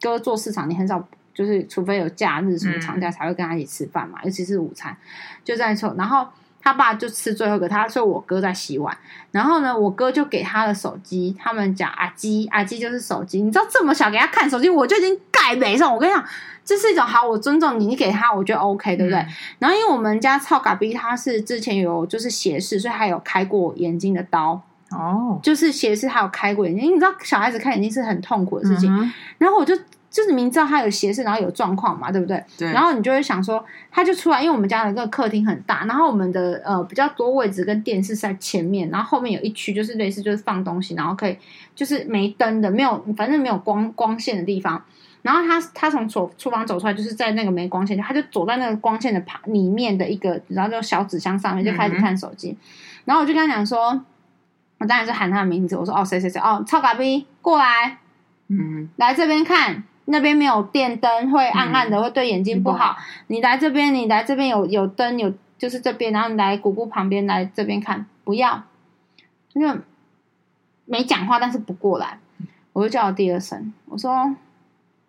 [0.00, 1.06] 哥做市场，你很少。
[1.34, 4.94] 就是除非有假日什么长假才会跟他一起吃饭嘛，嗯、尤其是午餐，
[5.42, 5.94] 就在说。
[5.96, 6.28] 然后
[6.62, 8.96] 他爸就吃最后一个，他说我哥在洗碗。
[9.30, 13.42] 然后呢，我哥就给他的手机，他们讲阿基，阿基就是手机。
[13.42, 15.92] 你知道这么小给他看手机，我就已经盖没上。
[15.92, 16.24] 我跟你讲，
[16.64, 19.18] 这是一种好，我尊重你，你给他我觉得 OK，对不对？
[19.18, 19.26] 嗯、
[19.58, 26.90] 然后因为我们家臭嘎逼他是之前有就是斜视，所以他有开过眼睛的刀哦，就是斜视还有开过眼睛。
[26.90, 29.76] 你知道小孩子看眼睛是很痛苦的事情，嗯、然后我就。
[30.12, 32.44] 就是明知道他有斜视，然后有状况嘛，对不对？
[32.58, 32.70] 对。
[32.70, 41.36] 然后你就会想说，他就出来，因为我们家的那个客厅很大，然后我们的呃比较多位置跟电视在前面，然后后面有一区就是类似就是放东西，然后可以
[41.74, 44.84] 就是没灯的，没有反正没有光光线的地方。
[45.22, 52.50] 然后他他从厨厨房走出来，就是在那个没光线，他就走在那个光线的旁里面的一个，然后就小纸箱上面就开始看手机。
[52.50, 52.56] 嗯、
[53.06, 53.98] 然后我就跟他讲说，
[54.78, 57.98] 我当然是喊他的名字，我说哦谁谁谁哦超嘎逼过来，
[58.48, 59.84] 嗯，来这边看。
[60.06, 62.96] 那边没有电灯，会暗暗的，嗯、会对眼睛不好。
[63.28, 68.64] 你来这边，你来这边有有灯，有就是这边，然后你来姑姑旁边来这边看，不要，
[69.52, 69.72] 因为
[70.86, 72.18] 没讲话，但是不过来，
[72.72, 74.34] 我就叫了第二声，我说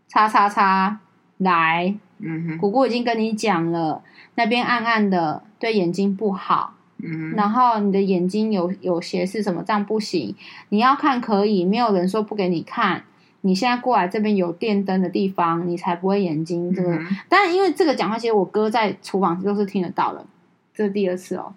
[0.07, 0.99] 叉叉叉
[1.39, 4.03] 来，嗯哼，姑姑已经跟你讲了，
[4.35, 10.35] 那边暗暗的，对眼睛不好，嗯哼，然后你的眼睛有有斜视什么，这样不行，
[10.69, 13.03] 你要看可以，没有人说不给你看。
[13.45, 16.95] 你现在过来这边有电灯的地方，你才不会眼睛这个。
[16.95, 20.25] 嗯、但因为这个讲话，其实我哥在厨房都是听得到的。
[20.73, 21.53] 这是第二次哦，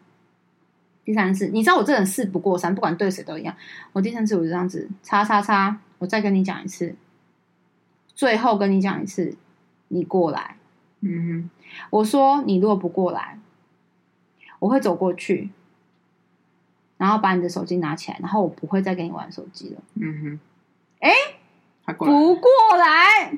[1.05, 3.55] 第三次，你知道我这人事不过三，不管对谁都一样。
[3.93, 6.97] 我第三次我就这样子，叉叉叉，我再跟你讲一次，
[8.17, 9.37] 最后跟你讲一次，
[9.87, 10.57] 你过来。
[11.03, 11.51] 嗯哼，
[11.91, 13.39] 我说你如果不过来，
[14.59, 15.51] 我会走过去，
[16.97, 19.81] 然后把你的手机拿起来，然后我不会再跟你玩手机了。
[19.95, 20.41] 嗯哼，
[20.99, 21.13] 哎。
[21.95, 23.33] 过不过来，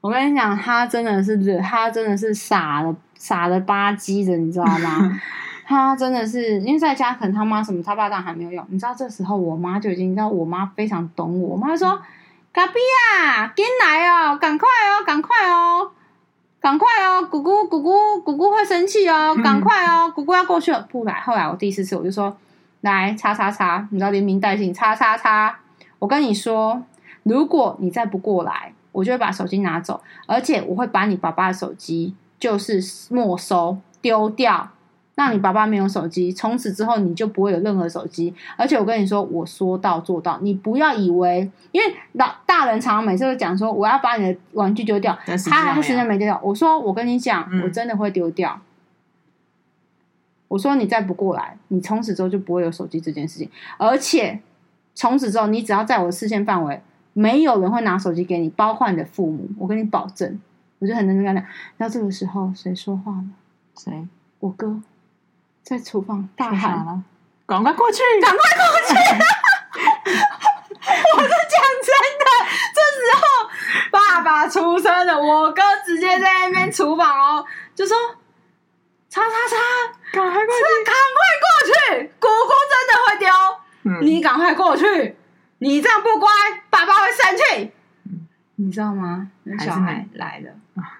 [0.00, 5.20] 我跟你讲，他真的是，他真的是傻了，傻了吧唧的，你知道吗？
[5.64, 12.00] 他真的是，因为在家可能他妈什么他爸当还没有用，你知道这时候我妈就已经，你知道我妈非常懂我，我妈说
[12.52, 12.74] ：“咖逼
[13.22, 15.92] 啊，进来哦，赶快哦，赶快哦，
[16.60, 22.36] 赶快哦，姑姑姑姑姑姑会生气哦，赶快哦，姑姑要过去了，不来。”后来我第四次我就说
[22.82, 25.58] ：“来，叉叉叉，你知道连名带姓，叉叉叉，
[26.00, 26.82] 我跟你说。”
[27.22, 34.68] 如果你再不过来，我就会把手机拿走，而且我会把你爸爸的手机就是没收丢掉，
[35.14, 36.30] 让你爸爸没有手机。
[36.30, 38.34] 从此之后，你就不会有任何手机。
[38.56, 45.16] 而且我跟你说，我说到做到，你不要以为，因为老大人常常每次都讲说我要把你的玩具丢掉，
[45.48, 46.38] 他还现在没丢掉。
[46.42, 48.60] 我说我跟你讲，嗯、我真的会丢掉。
[50.48, 53.48] 我说你再不过来，你从此之后就不会有手机这件事情。
[53.78, 54.40] 而且
[54.94, 56.82] 从此之后，你只要在我的视线范围。
[57.12, 59.48] 没有人会拿手机给你，包括你的父母。
[59.58, 60.40] 我跟你保证，
[60.78, 61.50] 我就很认真跟他讲。
[61.76, 63.24] 然后这个时候谁说话了？
[63.76, 64.06] 谁？
[64.40, 64.80] 我哥
[65.62, 67.02] 在厨房大喊了
[67.46, 68.94] ：“赶快过去，赶快过去！”
[70.82, 72.24] 我是讲真的。
[72.74, 73.22] 这时候
[73.90, 77.96] 爸爸出生了，我哥直接在那边厨房哦，就说
[79.08, 79.56] ：“叉叉叉，
[80.12, 82.12] 赶快过去，赶快过去！
[82.18, 83.28] 姑姑真的会丢，
[83.84, 85.16] 嗯、你赶快过去。”
[85.62, 86.28] 你这样不乖，
[86.70, 87.70] 爸爸会生气。
[88.56, 89.30] 你知道吗？
[89.44, 90.98] 那小孩来了啊！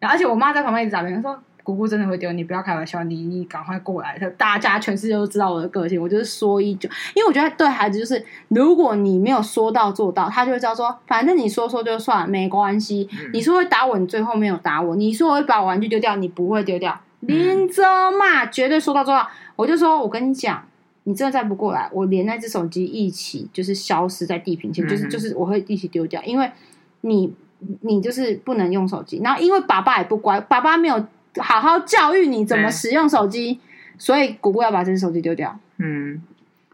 [0.00, 13.08] 然后而且我妈在旁边一直找别人说：“姑姑真的会丢，你不要开玩笑，你你赶快过来。”大家全世界都知道我的个性，我就是说一就，因为我觉得对孩子就是，如果你没有说到做到，他就会知道说，反正你说说就算了，没关系。
[13.12, 17.00] 嗯、你说会打我，你最后没有打我；你说我会把我玩具丢掉，你不会丢掉。
[17.20, 19.28] 林着嘛，绝对说到做到。
[19.54, 20.64] 我就说，我跟你讲。
[21.08, 26.52] 你真的再不过来，我连那只手机一起就是消失在地平线，嗯、就是就是我会一起丢掉，因为
[27.00, 27.34] 你
[27.80, 31.06] 你就是不能用手机，然后因为爸爸也不乖，爸爸没有
[31.38, 33.58] 好好教育你怎么使用手机，
[33.96, 35.58] 所以姑姑要把这只手机丢掉。
[35.78, 36.22] 嗯，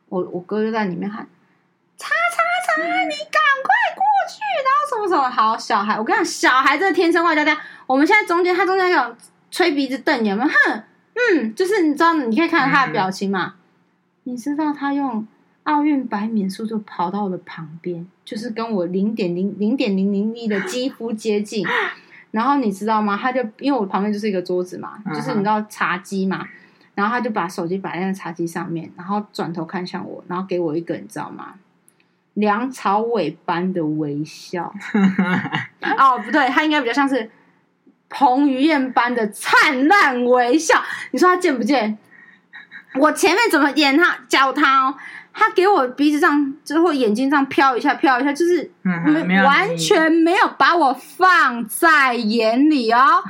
[0.08, 1.24] 我我哥就在里面喊，
[1.96, 7.56] 叉叉叉，你赶快过去，然后什么什么，好小孩，我跟你讲，小孩真的天生外交家。
[7.86, 9.16] 我们现在中间，他中间有
[9.52, 10.44] 吹鼻子瞪眼吗？
[10.48, 10.82] 哼，
[11.14, 13.54] 嗯，就是你知道，你可以看到他的表情嘛？
[13.56, 13.60] 嗯、
[14.24, 15.26] 你知道他用
[15.62, 21.66] 奥运百米速度跑到我的旁边，就是跟我零点零零点零零一的肌肤接近。
[22.32, 23.16] 然后你知道吗？
[23.16, 26.44] 他就因为我旁边就是一个桌子嘛，就是你知道茶几嘛，
[26.94, 31.54] 然后他就把手机摆在那茶几上面，然后转头看向我，然后给我一个你知道吗？
[32.34, 34.74] 梁朝伟般的微笑。
[35.96, 37.30] 哦，不对，他应该比较像是
[38.08, 40.82] 彭于晏般的灿烂微笑。
[41.12, 41.96] 你说他贱不贱？
[42.98, 44.94] 我前面怎么演他教他哦？
[45.36, 48.70] 他给我鼻子上，之后眼睛上飘一下，飘一下，就是
[49.44, 53.20] 完全没有把我放在眼里哦。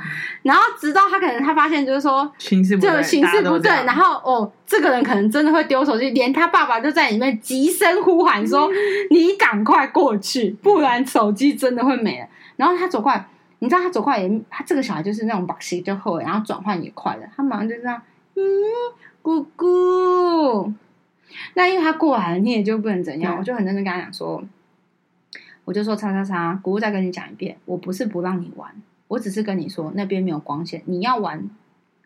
[0.43, 8.69] 然后直到他可能他发现，就是说形势这个形势不对，然后哦，这个人可能真的会丢手机，连他爸爸就在里面急声呼喊说
[9.09, 17.99] ：“你赶快过去，不然手机真的会没了。”然后他走过来，你知道他走过来也，他这个小孩就是那种把戏就后，然后转换也快的，他马上就这样，
[18.35, 18.43] 嗯，
[19.25, 20.71] 姑姑。
[21.55, 23.35] 那因为他过来了，你也就不能怎样。
[23.39, 24.43] 我就很认真跟他讲说，
[25.63, 28.71] 我就说叉叉叉，姑姑再跟你讲一遍，我不是不让你玩，
[29.07, 31.49] 我只是跟你说那边没有光线，你要玩，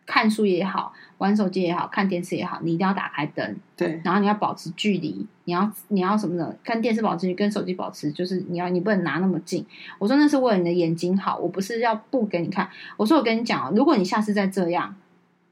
[0.06, 9.66] 看书也好，玩手机也好，看电视也好，你一定要打开灯，对，然后你要保持距离，你要你要什么的，看电视保持跟手机保持，就是你要你不能拿那么近。
[9.98, 12.70] 我说那是为了你的眼睛好，我不是要不给你看。
[12.96, 14.96] 我说我跟你讲哦，如果你下次再这样。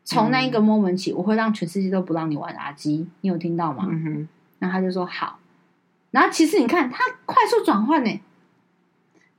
[0.09, 3.05] 从那一个 moment 起，我会让全世界都不让你玩垃圾。
[3.21, 3.85] 你有听到吗？
[3.91, 4.29] 嗯哼。
[4.59, 5.39] 然后他就说好。
[6.11, 8.21] 然后其实你看他快速转换呢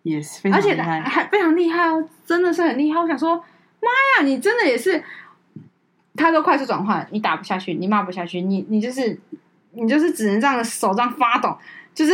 [0.03, 2.99] ，yes，而且还非常厉害哦，真的是很厉害。
[2.99, 5.03] 我想说，妈呀，你真的也是，
[6.13, 9.19] 他都快速转换，你打不下去，你骂不下去，你你就是
[9.71, 11.57] 你就是只能这样手这样发抖。
[11.99, 12.13] 就是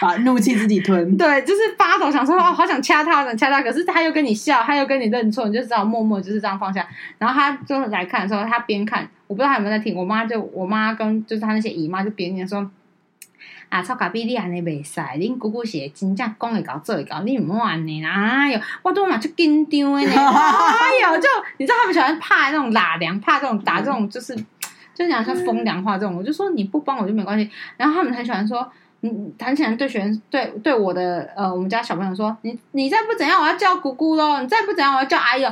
[0.00, 6.88] 把 怒气自己吞， 对，就是发抖，想说哦，好想掐他，想掐他，可是他又跟你笑，他又跟你认错，你就只好默默就是这样放下。
[7.18, 9.94] 然后他就来看的时候，他边看，我不知道他有没有在听。
[9.94, 12.70] 我妈就我妈跟就是他那些姨妈就边念说
[13.68, 18.10] 啊，臭卡比你安尼袂使，恁姑姑是真正讲会搞做会搞，你唔好安尼啦。
[18.10, 20.10] 哎呦，我都嘛就紧张的呢。
[20.10, 21.28] 哎呦，就
[21.58, 24.34] 你知道他们喜欢怕那种拉凉，怕这种打这种就是
[24.94, 26.16] 就是讲像风凉话这种。
[26.16, 27.50] 我就说你不帮我就没关系。
[27.76, 28.66] 然后他们很喜欢说。
[29.02, 35.44] 嗯，弹起来对学生对对我的呃，我们家小朋友说，你你再不怎样，我要叫姑姑喽；你再不怎样，我要叫阿姨。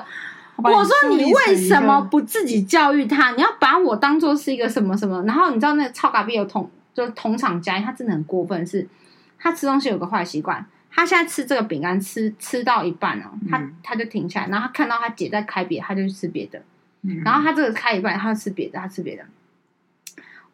[0.57, 3.33] 我说你为什么不自己教育他？
[3.33, 5.23] 你要把我当做是一个什么什么？
[5.25, 8.87] 然后你知道那个臭咖比有同就是同厂家，他真的很过分，是
[9.39, 16.63] 他吃东西有个坏习惯，他现在吃这个饼干吃吃到一半哦，他他就停下来，然后他看到他姐在开别，他就去吃别的，
[17.25, 19.25] 然后他这个开一半，他吃别的，他吃别的。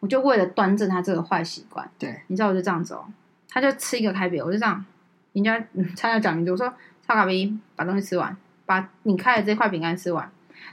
[0.01, 3.05] 我就为了端正他这个坏习惯，对，你知道我就这样子哦，
[3.47, 4.83] 他就吃一个开别，我就这样，
[5.33, 5.63] 人家
[5.95, 6.67] 他要讲名字，我说
[7.07, 8.35] 超卡比把东西吃完，
[8.65, 10.27] 把你开的这块饼干吃完，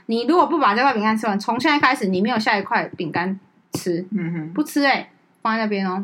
[0.07, 3.39] 你如果不把这块饼干吃完，从现在开始你没有下一块饼干
[3.73, 5.09] 吃，嗯哼，不吃哎、欸，
[5.43, 6.03] 放在那边哦。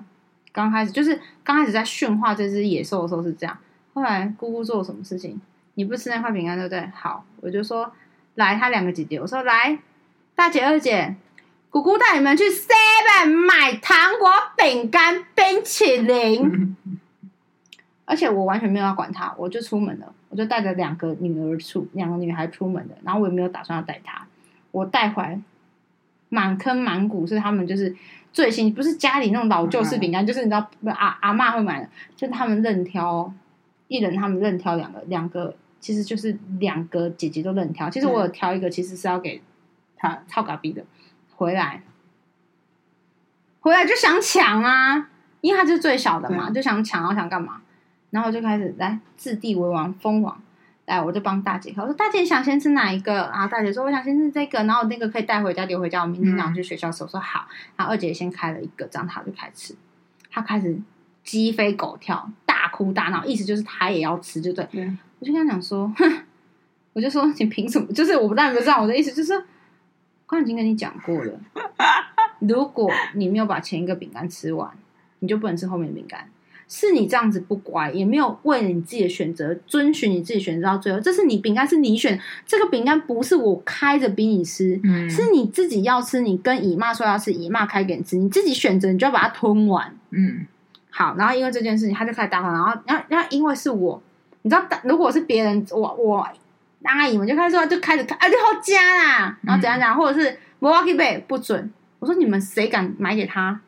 [0.51, 3.57] 刚开始就是刚开始在驯化这只野兽的时候是这样，
[3.95, 5.41] 后来姑姑做了什么事情，
[5.73, 6.91] 你不吃那块饼干对不对？
[6.93, 7.91] 好，我就说
[8.35, 9.79] 来，他两个姐姐，我说来，
[10.35, 11.15] 大姐二姐。
[11.75, 16.77] 姑姑带你们去 Seven 买糖果、饼干、冰淇淋，
[18.05, 24.25] 而且我完全没有要管他，我就出门了，我就带着两个女儿出，两个女孩出门的，然后我也没有打算要带她，
[24.71, 25.37] 我带回来
[26.29, 27.93] 满坑满谷是他们就是
[28.31, 33.29] 最新，不是家里那种老旧式饼干，嗯、就是你知道阿阿妈会买的，就是他们任挑，
[33.89, 39.41] 一人他们任挑两个，两个其实就是两个姐姐都任挑，其实我有挑一个，其实是要给
[39.97, 40.81] 他超嘎逼的。
[41.35, 41.83] 回来，
[43.59, 45.09] 回来就想抢啊！
[45.41, 47.61] 因为他是最小的嘛，就想抢，然后想干嘛？
[48.09, 50.41] 然后就开始来自地为王，封王。
[50.85, 53.13] 来，我就帮大姐，我说大姐想先吃哪一个？
[53.33, 56.01] 然后大姐说我想先吃这个，然后那个可以带回家，留回家。
[56.01, 57.47] 我明天早上去学校的时候说好。
[57.75, 59.75] 然后二姐先开了一个，这样她就开始吃。
[60.29, 60.79] 她开始
[61.23, 64.67] 鸡飞狗跳，大哭大闹，意思就是她也要吃，就对。
[64.71, 66.23] 嗯、我就跟她讲说，哼，
[66.93, 67.87] 我就说你凭什么？
[67.91, 69.43] 就是我不但不知道我的意思，就是。
[70.27, 71.39] 刚已经跟你讲过了，
[72.39, 74.69] 如果你没有把前一个饼干吃完，
[75.19, 76.29] 你就不能吃后面的饼干。
[76.67, 80.99] 是你这样子不乖，也没有为了你自己的选择遵循你自己选择到最后。
[80.99, 86.21] 这是你饼干是你选，这个饼干不是我开着逼你吃，嗯，是你自己要吃。
[86.21, 89.95] 你跟姨妈说要吃，姨妈开给你吃，你自己选择，你就要把它吞完。
[90.09, 90.47] 嗯，
[90.89, 94.01] 好，然后因为这件事情，他就开始大喊，然后，然后，然后因为是我，
[94.41, 96.27] 你知道，如果是别人，我我。
[96.85, 101.71] 阿姨们就开始说，就开始看，啊，你好加啦，然后怎样怎样，或者是我要去背不准。
[101.99, 103.59] 我我说你们谁敢买给他，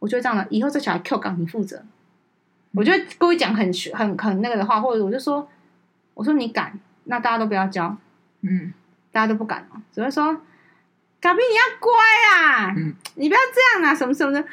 [0.00, 1.84] 我就这样的，以后这小孩 Q 岗你负责。
[2.74, 5.48] 我就故意讲很很很那个的话，或者我就说，
[6.14, 7.96] 我说你敢，那大家都不要教，
[8.40, 8.72] 嗯，
[9.12, 10.36] 大家都不敢只会说。
[11.20, 11.92] 嘎比，你要乖
[12.34, 12.74] 啊！
[12.76, 13.94] 嗯、你不要这样啊！
[13.94, 14.48] 什么什么的，嗯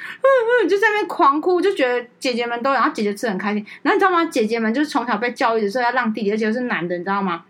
[0.61, 3.65] 嗯，就在那边狂哭，就觉得姐姐们都有，然后姐姐吃很开心。
[3.81, 4.23] 然后你知道吗？
[4.25, 7.43] 姐姐们就是从小被教育的时候要让弟弟，而且是男的，你知道吗？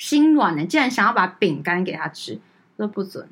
[0.00, 2.40] 心软了，竟然想要把饼干给他吃，
[2.76, 3.28] 我说不准，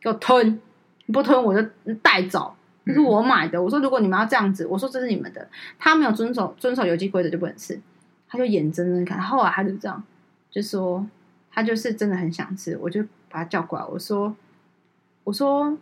[0.00, 0.60] 给我吞，
[1.06, 1.68] 你不吞我就
[2.02, 2.54] 带走，
[2.86, 3.60] 这是我买的。
[3.60, 5.48] 我说如果你们要这样子，我说这是你们的，
[5.78, 7.80] 他没有遵守遵守游戏规则就不能吃，
[8.28, 9.20] 他就眼睁睁看。
[9.20, 10.02] 后来他就这样，
[10.50, 11.04] 就说
[11.50, 13.04] 他就是真的很想吃，我就。
[13.28, 14.34] 把他叫过来，我说
[15.24, 15.76] ：“我说，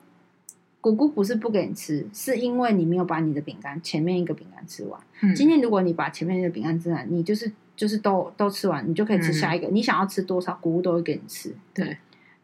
[0.81, 4.99] 姑姑不是不给你吃，是因为你没有把你的饼干前面一个饼干吃完。
[5.21, 9.67] 嗯、今天如果你把前面一个饼干吃完，你就是就是都都吃完，你就可以吃下一个。
[9.69, 11.55] 嗯、你想要吃多少，姑姑都会给你吃。
[11.73, 11.97] 对。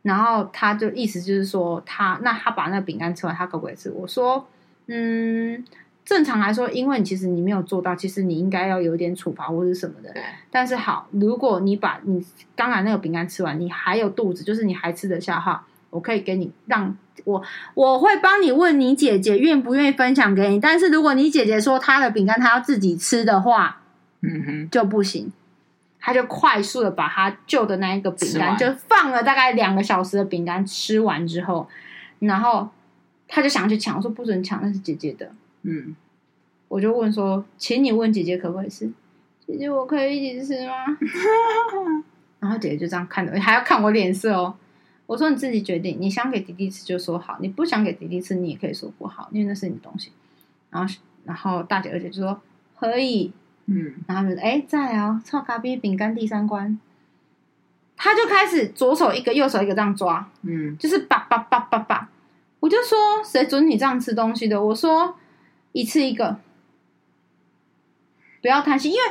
[0.02, 3.90] 然后他就意思就是说，他那他把那个饼干吃完，他可不可以吃？
[3.90, 4.46] 我说，
[4.86, 5.64] 嗯。”
[6.02, 10.10] 正常来说，因为你其实你没有做到，其实你应该要有点处罚或者什么的。
[10.12, 10.20] 对。
[10.50, 12.24] 但是好，如果你把你
[12.56, 17.40] 刚才那个饼干吃完，你还有肚子，就是你还吃得下哈，我可以给你让我
[17.74, 20.58] 我会帮你问你姐姐愿不愿意分享给你。
[20.58, 23.79] 但是如果你姐姐说她的饼干她要自己吃的话，
[24.20, 25.32] 嗯哼，就不行。
[26.02, 31.68] 他就快速的把他旧的那一个饼干，就放了大概两个小时的饼干吃完之后，
[32.20, 32.70] 然后
[33.28, 35.30] 他就想去抢，我说不准抢，那是姐姐的。
[35.62, 35.94] 嗯，
[36.68, 38.90] 我就问说，请你问姐姐可不可以吃？
[39.46, 40.72] 姐姐，我可以一起吃吗？
[42.40, 44.54] 然后姐姐就这样看着，还要看我脸色哦。
[45.04, 50.12] 我说你自己决定，你想给弟弟吃就说好，你不想给弟弟吃，你也可以说不好，因为那是你的东西。
[50.70, 50.94] 然后，
[51.24, 52.40] 然后大姐二姐就说
[52.78, 53.30] 可以，
[53.66, 56.78] 嗯，然后就说哎，在哦，臭咖啡饼干第三关，
[57.96, 62.08] 他就开始左手一个，右手一个这样抓，嗯，就是叭叭叭叭叭。
[62.60, 64.62] 我就说谁准你这样吃东西的？
[64.62, 65.16] 我说。
[65.72, 66.36] 一次一个，
[68.42, 69.02] 不要贪心，因为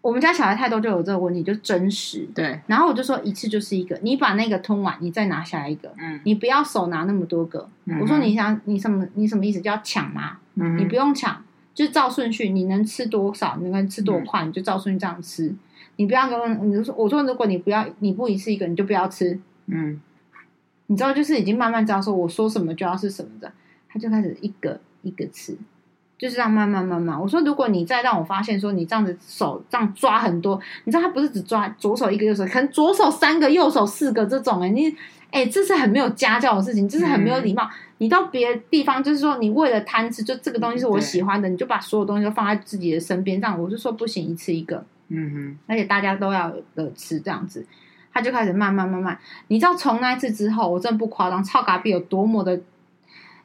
[0.00, 2.26] 我们家小孩太多，就有这个问题，就真实。
[2.34, 5.92] 对，然后我就说一次就是一个，你把那个吞完，你再拿下一个。
[5.98, 7.68] 嗯，你不要手拿那么多个。
[7.84, 9.06] 嗯、我说你想你什么？
[9.16, 9.60] 你什么意思？
[9.60, 10.38] 叫抢吗？
[10.54, 11.44] 嗯，你不用抢，
[11.76, 15.54] 就是照顺序，你能吃多少，你能吃多快，嗯、你就照顺序这样吃。
[15.94, 19.38] 你不要跟我，你就说我说如果你不要，你不一次一个，你就不要吃。
[19.66, 20.00] 嗯，
[20.88, 23.52] 你知道，就是已经慢慢知道说我说什么就要是什么的，
[23.88, 24.80] 他就开始一个。
[25.02, 25.56] 一个吃，
[26.18, 27.20] 就是这样慢慢慢慢。
[27.20, 34.88] 我说，如果你再让我发现说你这样子手这样抓很多，你知道他不是只抓左手一个，右手可能左手三个，右手四个这种哎、欸，你
[35.30, 37.62] 哎、欸，这是很没有家教的事情，这是很没有礼貌。
[37.62, 47.66] 嗯、你到别的地方，就是说你为了贪吃，就这个东西是我喜欢的，你就把所有东西都放在自己的身边，这样我就说不行，一次一个，嗯哼，而且大家都要的吃这样子，
[48.12, 49.18] 他就开始慢慢慢慢。
[49.48, 52.60] 你知道从那一次之后，我真的不夸张，超咖啡有多么的，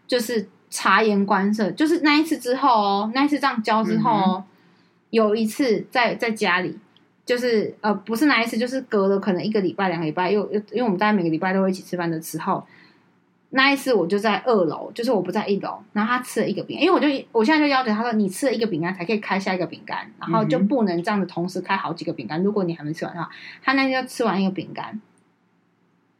[0.08, 0.48] 就是。
[0.74, 4.44] 察言观色，就是那一次之后哦，那一次这样教之后哦，嗯、
[5.10, 6.80] 有一次在在家里，
[7.26, 12.66] 就是呃，不是那一次，就是隔了可能一个礼拜、两个礼拜，又又因为我们大概每个礼拜都会一起吃饭的时候，
[13.52, 23.30] 那一次我就在二楼，就是我不在一楼，然后他吃了一个饼干，因为我就我现在就要求他说，你吃了一个饼干才可以开下一个饼干，然后就不能这样子同时开好几个饼干，如果你还没吃完的话，
[23.62, 25.00] 他那天就吃完一个饼干，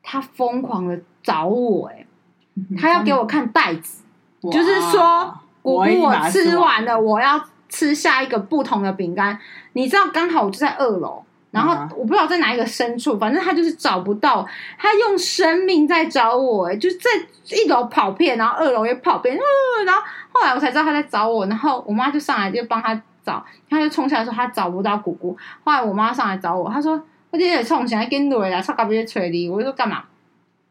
[0.04, 4.04] 他疯狂的找我、欸，诶他要给我看袋子。
[4.52, 9.40] 就是说，姑姑，我吃完了，我要吃下一个不同的饼干。
[9.74, 14.48] 你知道，刚好我就在二楼，然后我不知道在哪一个深处，反正他就是找不到，
[14.78, 17.10] 他用生命在找我，哎，就是在
[17.56, 19.38] 一楼跑遍，然后二楼也跑遍，
[19.86, 25.38] 然后后来我才知道他在找我，然后我妈就上来就帮他找，他就冲下来说他找不到姑姑。
[25.64, 26.94] 后来我妈上来找我，他说
[27.30, 30.04] 我今天冲起来跟对了，超搞不些催你，我就说干嘛？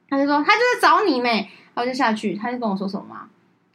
[0.09, 3.15] 他就说他就在找你妹，然后就下去，他就跟我说什么？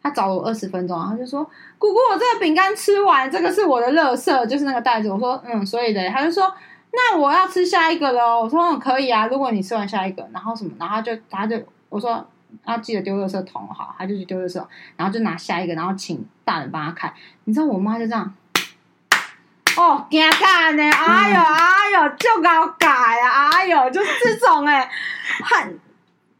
[0.03, 1.43] 他找了我二十分钟，他就说
[1.80, 6.53] ：“姑姑，我这个饼干吃完，这个是我的垃圾，就是那个袋子。”我说：“嗯，所以的。”他就说
[6.96, 12.26] ：“那我要吃下一个喽。”我说：“嗯，可以啊，如果你吃完下一个，然后什么，然后他就他就我说
[12.66, 17.14] 要记得丢垃圾桶好，他就去丢垃圾桶，然后就拿下一个，然后请大人帮他看。
[17.43, 18.34] 你知道我妈就这样，
[19.78, 24.89] 哦，尴尬呢，哎呦哎呦，就搞改啊，哎呦，就是这种哎，
[25.43, 25.80] 很。”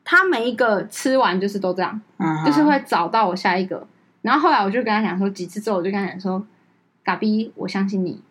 [0.08, 2.46] 他每一个吃完就是都这样，uh huh.
[2.46, 3.88] 就是会找到我下一个。
[4.22, 6.46] 然后后来我就跟他讲说，几次之后我就跟他讲说，
[7.04, 8.22] 嘎比，我相信你，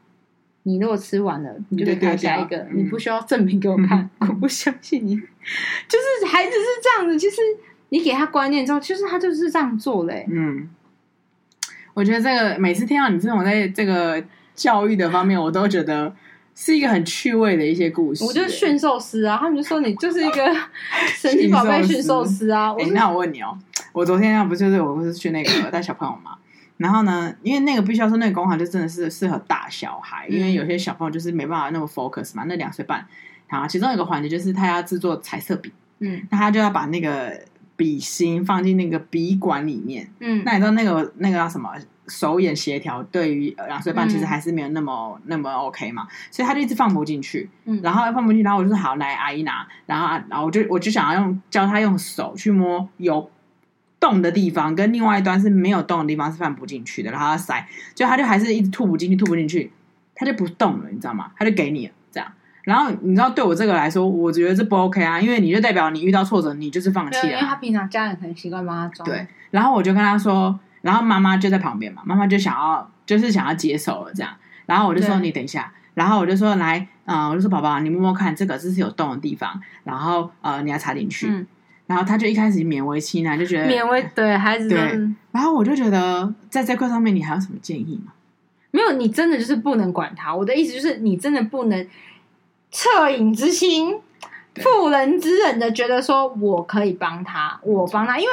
[0.64, 5.14] 你如果吃完了，你就可以开下一个，嗯、你不需要证明给我看，嗯、我不相信你。
[5.14, 7.36] 就是孩子是这样子，其实
[7.90, 10.26] 你给他观念之后，其实他就是这样做嘞。
[10.30, 10.68] 嗯，
[11.92, 16.10] 我觉得这个每次听到你这种在这个教育的方面，我都觉得
[16.54, 18.24] 是一个很趣味的一些故事。
[18.24, 20.56] 我就是驯兽师啊，他们就说你就是一个
[21.14, 22.72] 神奇宝贝驯兽师啊。
[22.78, 23.58] 哎、欸，那我问你哦，
[23.92, 26.38] 我昨天要不就是我不是去那个带小朋友嘛？
[26.84, 32.44] 然后呢，因为那个必须要说那个工厂就真的是适合大小孩，因为有些小朋友就是没办法那么 focus 嘛。
[32.46, 33.06] 那两岁半，
[33.48, 37.40] 好，其中一个环节就是他要制作彩色笔，嗯，那他就要把那个。
[37.76, 41.68] 笔芯放进那个笔管里面，嗯，那你知道那个那个叫什么？
[42.06, 53.28] 手眼协调对于两岁半其实还是没有那么、嗯、那么 OK 嘛，所以他就一直放不进去，嗯，然后放不进去，然后我就说好，来阿姨拿，然后然后我就我就想要用教他用手去摸有
[54.00, 59.72] 洞的地方，跟另外一端是没有洞的地方是放不进去的，然后他塞，就他就还是一直吐不进去，吐不进去，
[60.14, 61.30] 他就不动了，你知道吗？
[61.36, 62.30] 他就给你了这样。
[62.62, 67.32] 然后你知道，对我这个来说，我觉得这不 OK 啊，因为你就代表你遇到挫折，你就是放弃了。
[67.32, 69.06] 因为他平常家人很习惯帮他装。
[69.06, 74.32] 对，然后我就跟他说，然后妈妈就在旁边嘛，妈妈就想要，就是想要接手了这样。
[74.64, 81.28] 然后我就说你等一下，然后我就说来，嗯、呃，我就说宝宝，你摸摸看，这个这是有洞的地方，然后呃，你要插进去。
[81.28, 81.46] 嗯、
[81.86, 84.68] 然后他就一开始勉为其难，就觉得勉为对孩子。
[84.68, 84.78] 对。
[85.32, 88.12] 然后我就觉得，在这块上面，你还有什么建议吗？
[88.70, 90.34] 没有，你真的就是不能管他。
[90.34, 91.86] 我的意思就是，你真的不能。
[92.72, 93.96] 恻隐之心，
[94.56, 98.32] 妇人之仁的觉得说，我可以帮他，我帮他，因为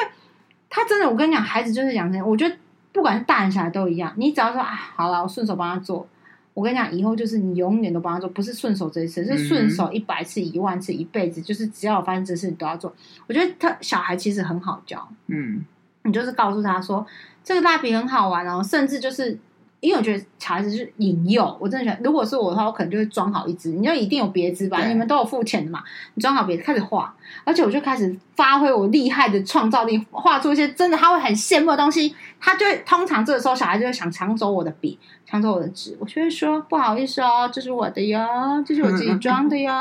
[0.68, 2.56] 他真的，我跟你讲，孩子就是养成，我觉得
[2.92, 6.08] 不管是大人小孩都一样，你只要说啊，好了，我顺手帮他做，
[6.54, 12.94] 我跟你讲，以后就是你永远都帮他做，不是顺手这一次，是顺手一百次、一万次、一辈子，就是只要我发生这事，你都要做。
[13.28, 15.64] 我觉得他小孩其实很好教，嗯，
[16.04, 17.06] 你就是告诉他说，
[17.44, 19.40] 这个蜡笔很好玩哦，甚至就是。
[19.82, 23.72] 因为我觉得小孩子就是引诱，我真的觉得，如果是我的话，我可能就会装好一支。
[23.72, 24.86] 你就一定有别支吧？
[24.86, 25.82] 你们都有付钱的嘛？
[26.14, 27.12] 你装好别支，开始画，
[27.44, 32.14] 而且我就开始发挥我厉害的创造力，画出一些真的他会很羡慕的东西。
[32.40, 35.00] 他就会通常这个时候，小孩就会想抢走我的笔，
[35.32, 35.98] 抢走我的纸。
[36.00, 39.74] 我就会说不好意思哦，这是我的哟，这是我自己装的哟，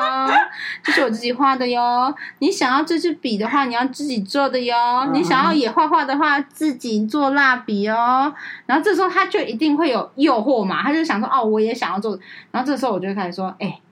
[0.83, 2.15] 这是我自己画的哟。
[2.39, 4.75] 你想要这支笔的话，你要自己做的哟。
[5.13, 8.33] 你想要也画画的话，自己做蜡笔哦。
[8.65, 9.91] 然后这时候他就一定会。
[9.91, 10.85] 有诱惑嘛？
[10.85, 12.17] 他就想说哦，我也想要做。
[12.53, 13.83] 然后这时候我就开始说，哎、欸，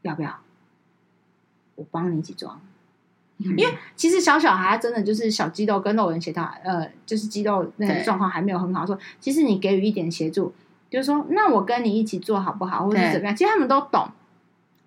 [0.00, 0.34] 要不要
[1.74, 2.58] 我帮你一起装？
[3.44, 8.86] 嗯、因为其实小小孩真的就是小肌肉跟肉人协调，呃，就是肌肉那个状况还没有很好。
[8.86, 10.54] 说其实你给予一点协助，
[10.90, 13.36] 就是说那我跟你一起做好不好，或者是怎么样？
[13.36, 14.08] 其实他们都懂。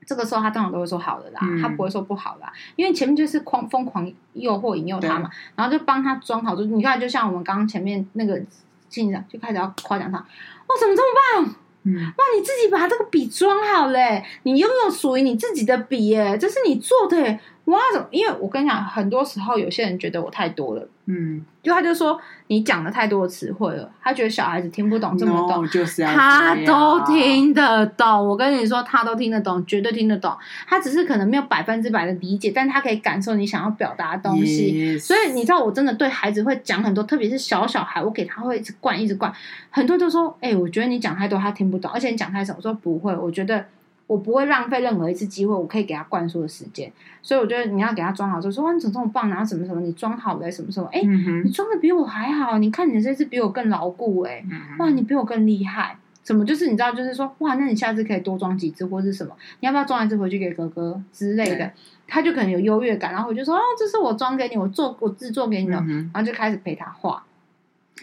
[0.05, 6.55] 这个时候他当然都会说好的啦，嗯、他不会说不好啦，因为前面就是狂疯狂诱惑引诱他嘛，然后就帮他装好。
[6.55, 8.41] 就你看，就像我们刚刚前面那个。
[8.89, 11.55] 进展就开始要夸奖他，哇，怎么这么棒？
[11.83, 17.39] 嗯，哇，你自己把这个笔装好嘞，你拥有属于你自己的笔耶，这是你做的耶。
[17.65, 18.07] 哇，怎么？
[18.09, 28.27] 因为我跟你讲，很多时候有些人觉得我太多了，嗯，就他就说你讲了太多的词汇了，他觉得小孩子听不懂这么多，no, 就是他都听得懂。
[28.27, 30.31] 我跟你说，他都听得懂，绝对听得懂。
[30.67, 34.99] 他只是可能没有百分之百的理解，但他可以感受你想要表达的东西。
[34.99, 39.33] 所以你知道，我真的对孩子会讲很多，特别是小小孩，我给他会一直灌，一直灌。
[39.71, 42.53] 很多人都说，哎、欸，我觉得你讲太多，他听不懂，而且你讲太少。
[42.55, 43.65] 我说不会，我觉得。
[44.09, 46.91] 我不会浪费任何一次机会，我可以给他灌输的时间，
[47.21, 54.43] 所以我觉得你要给他装好，就说哇，你怎么这么棒，然后什么什么，你装好了什么什么，哎，嗯、你装的比我还好，你看你这次比我更牢固，哎，
[54.79, 61.71] 哇，你比我更厉害，什么就是你知道，就是说哇，那你下次可以多装几只或是什么，你要不要装一只回去给哥哥之类的，
[62.07, 67.23] 他就可能有优越感，然后我就说哦，这是我装给你，我做我制作给你的，嗯、然后就开始陪他画，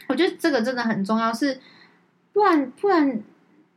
[0.06, 1.58] 我觉得这个真的很重要，是
[2.32, 3.20] 不然不然。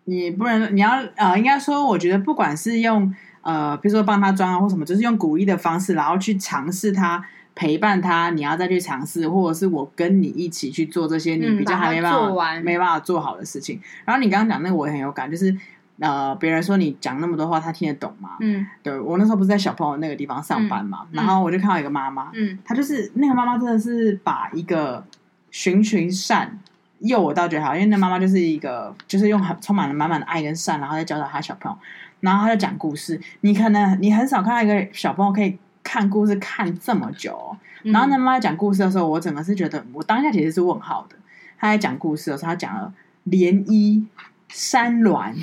[0.09, 13.79] 你不能，你要呃，应该说，我觉得不管是用呃，比如说帮他装啊，或什么，就是用鼓励的方式，然后去尝试他，陪伴他，你要再去尝试，或者是我跟你一起去做这些你比较还没办法、嗯、做完没办法做好的事情。
[14.05, 15.55] 然后你刚刚讲那个我也很有感，就是
[15.99, 18.37] 呃，别人说你讲那么多话，他听得懂吗？
[18.39, 25.05] 嗯，对，我那时候不是在小朋友那个地方上班嘛，嗯、然后我就看到一个妈妈，嗯，她就是那个妈妈真的是把一个
[25.51, 26.59] 循循善。
[26.99, 31.77] 诱我倒觉得好，因为那妈妈就是一个，就是用很充满了满满的爱跟善，然后再教导他小朋友，
[32.19, 33.19] 然后他就讲故事。
[33.41, 37.57] 你可能你很少看到一个小朋友可以看故事看这么久，哦。
[37.83, 41.15] 然后那妈妈讲故事的时候，我整个是觉得，我当下其实是问号的。
[41.57, 42.93] 他在讲故事的时候，他讲了
[43.27, 44.03] 涟漪、
[44.49, 45.33] 山峦、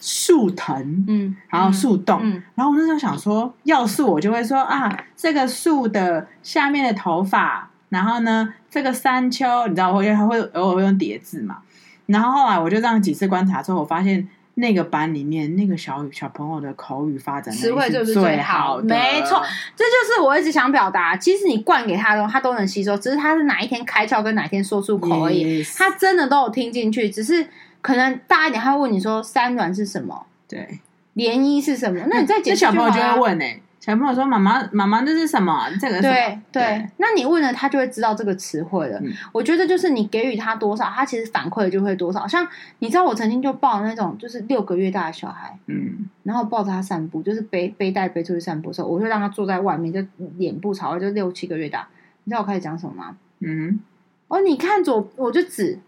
[0.00, 7.70] 树藤，嗯，然后树洞，嗯嗯、然后我那时候想说，要是我就会说啊，这个树的下面的头发。
[7.88, 11.58] 然后呢，这个山丘，你知道，我会会偶尔会用叠字嘛。
[12.06, 19.42] 然后后来我就这样几次观察之后，我发现那个班里面那个小小朋友的口语发展词汇就是最好的，没错，
[19.76, 21.16] 这就是我一直想表达。
[21.16, 25.62] 其实你灌给他的，他都能吸收，只是他是哪一天开窍跟哪一天说出口而已。
[25.62, 25.76] Yes.
[25.76, 27.46] 他真的都有听进去，只是
[27.80, 30.26] 可能大一点，他会问你说“山峦是什么”？
[30.48, 30.80] 对。
[31.14, 32.00] 涟漪是什么？
[32.08, 33.60] 那你再解释、啊、小朋友就会问呢、欸。
[33.80, 35.70] 小朋友说：“妈妈，妈妈，这是什么？
[35.80, 38.98] 这个是什么？”对对，那你问了他就会知道这个词汇了。
[38.98, 42.26] 嗯、我觉得就是你给予他多少，他其实反馈就会多少。
[42.26, 42.46] 像
[42.80, 50.04] 你知道，我曾经就抱那种就是六个月大的小孩，嗯，然后抱着他散步，就是背背带背出去散步的时候，我就让他坐在外面，就
[50.36, 51.88] 脸部朝外，就六七个月大。
[52.24, 53.16] 你知道我开始讲什么吗？
[53.40, 53.78] 嗯，
[54.26, 55.78] 哦，你看左，我就指。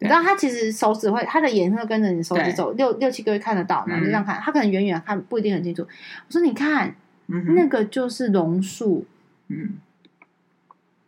[0.00, 5.82] 你知道他其实手指会，他的眼会跟着你手指走，六六七个月看得到，然后就这样看，他可能远远看不一定很清楚。
[5.82, 6.94] 我说你看。
[7.28, 9.04] 嗯、那个就是榕树，
[9.48, 9.78] 嗯，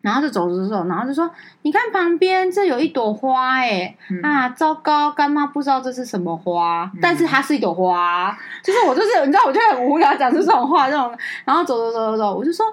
[0.03, 1.31] 然后就走着走，然后就说
[1.63, 12.67] ：“你看旁边这有一朵花，哎、嗯，啊，糟糕，干妈不知道这是什么花，嗯、但是它是一朵花。”就是我就是你知道，我就很无聊讲出这种话，这种，然后走走走走走，我就说。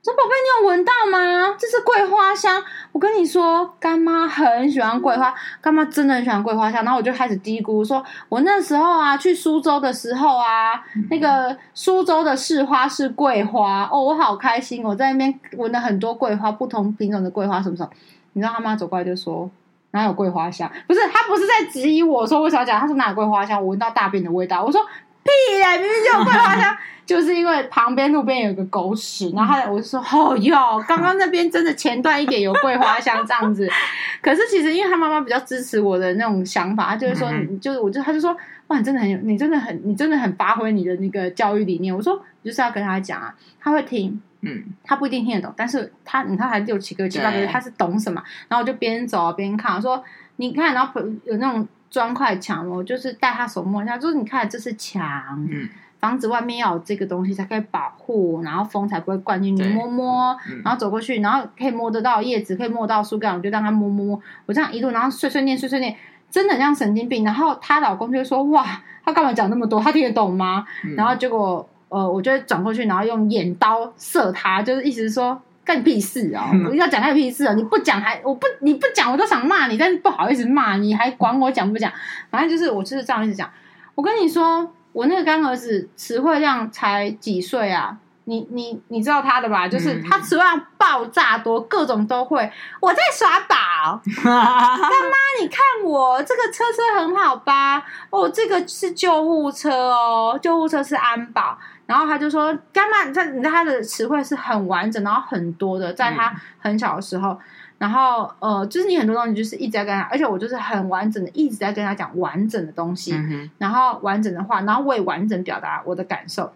[0.00, 1.56] 说宝贝，你有闻到吗？
[1.58, 2.62] 这是桂花香。
[2.92, 6.84] 我跟你说，干妈很喜欢桂花，干妈真的很喜欢桂花香。
[6.84, 14.84] 然后我就开始嘀咕说，我那时候啊，去苏州的时候啊，嗯、那个苏州的市花是桂花哦，我好开心。
[14.84, 17.90] 我在那边闻了很多桂花，不同品种的桂花什么什么。
[18.34, 19.50] 你知道他妈走过来就说，
[19.90, 20.70] 哪有桂花香？
[20.86, 23.60] 不是，他不是在质疑我说为啥讲，他说哪有桂花香？
[23.60, 24.62] 我闻到大便的味道。
[24.62, 24.80] 我说
[25.28, 26.76] 屁呀，明明就有桂花香。
[27.04, 33.66] 就是因为旁边路边有个狗屎，然后我就说：“哦哟，刚刚那边真的前段一点有桂花香这样子。
[34.20, 38.36] ”可是其实因为他妈妈比较支持我的那种想法，他就是说，就是我就他就说
[38.68, 48.22] ：“哇，你真的很有，你真的很，你真的很发挥你的那个教育理念。”我说：“就是要跟他讲啊，他会听，嗯，他不一定听得懂，但是他你看才六七个七八个月，他是懂什么？
[48.48, 50.04] 然后我就边走边看，我说：
[50.36, 55.02] 你看，然后有那种砖块墙，我就是带他手摸一下，就是你看这是墙，
[55.50, 55.68] 嗯。”
[55.98, 59.64] 房子外面要有这个东西才可以保护，然后风才不会灌进去。
[59.64, 64.20] 摸摸，然后走过去，然后可以摸得到叶子，可以摸到树干，我就让他摸摸摸。
[64.46, 65.96] 我这样一路，然后碎碎念，碎碎念，
[66.30, 67.24] 真的很像神经病。
[67.24, 68.64] 然后她老公就会说：“哇，
[69.04, 69.80] 他干嘛讲那么多？
[69.80, 77.54] 他听得懂吗？”嗯、然后结果，呃，我就转过去，然后用眼刀射他，就是意思是说干你屁事啊、 我要讲干屁事啊、哦！
[77.54, 81.92] 你不讲还我不你不讲我都想骂你，但是不好意思骂你，还管我讲不讲？
[82.30, 83.48] 反正就是我就是这样一直讲。
[83.94, 84.72] 我跟你说。
[84.92, 87.96] 我那个干儿子词汇量才几岁啊？
[88.24, 89.68] 你你你知道他的吧？
[89.68, 92.50] 就是他词汇量爆炸多，各种都会。
[92.80, 97.84] 我在耍宝， 干妈，你看我这个车车很好吧？
[98.10, 101.56] 哦，这个是救护车哦，救护车是安保。
[101.88, 107.36] 然后他就说，干嘛，你看你看他的词汇是很完整，然后很多的，在他很小的时候。
[107.78, 116.52] 然后，呃，就是你很多东西就是一直在跟他，而且我就是很完整的一直在跟他讲完整的东西，嗯、然后完整的话，然后我也完整表达我的感受，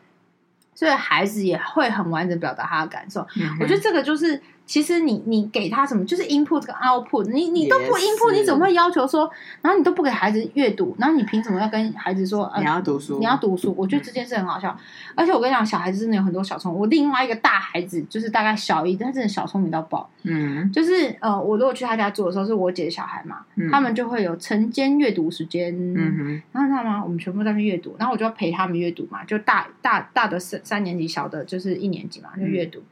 [0.75, 3.27] 所以孩子也会很完整表达他的感受。
[3.41, 4.41] 嗯、我觉得这个就是。
[4.73, 13.75] 其实你你给他什么，就是 input 跟 output，你你都不 input，你怎么会要求说，然后你都不给孩子阅读，然后你凭什么要跟孩子说，你要读书，你要读书？
[13.77, 14.75] 我觉得这件事很好笑，
[15.15, 16.81] 而且我跟你讲，小孩子真的有很多小聪明。
[16.81, 20.09] 我另外一个大孩子就是大概小一，他真的小聪明到爆。
[20.23, 25.77] 嗯，就是呃，我如果去他家住的时候，是我姐的小孩嘛，他们就会有晨间阅读时间。
[25.95, 27.05] 嗯哼，然后你知道吗？
[27.05, 32.83] 我们全部在那边阅读，然后我就要陪他们阅读嘛，就大大大的三三年级，小的就是一年级嘛，就阅读。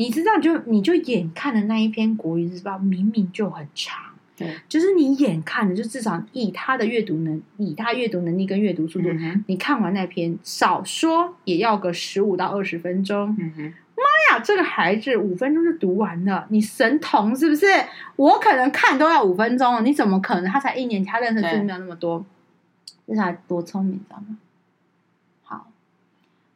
[0.00, 13.36] 你知道就，就你就眼看的那一篇国语日报，明明就很长，对，就是你眼看的，就至少以他的阅读能，以他阅读能力跟阅读速度，嗯、你看完那篇，少说也要个十五到二十分钟。
[13.38, 13.62] 嗯哼，
[13.94, 17.66] 妈呀，这个孩子五分钟就读完了，你神童是不是？
[18.16, 20.50] 我可能看都要五分钟，你怎么可能？
[20.50, 22.24] 他才一年级，他认识字没有那么多，
[23.06, 24.38] 这才对多聪明，你知道吗？
[25.42, 25.66] 好，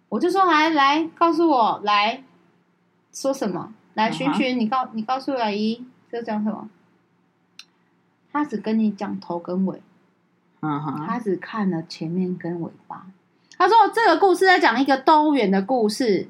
[0.08, 2.24] 我就说来来，告诉我来。
[3.14, 3.72] 说什么？
[3.94, 6.68] 来，寻寻，你告你告诉阿姨，这讲什么？
[8.32, 9.80] 他只跟你讲头跟尾，
[10.60, 13.06] 嗯哼，他只看了前面跟尾巴。
[13.56, 16.28] 他说这个故事在讲一个动物园的故事，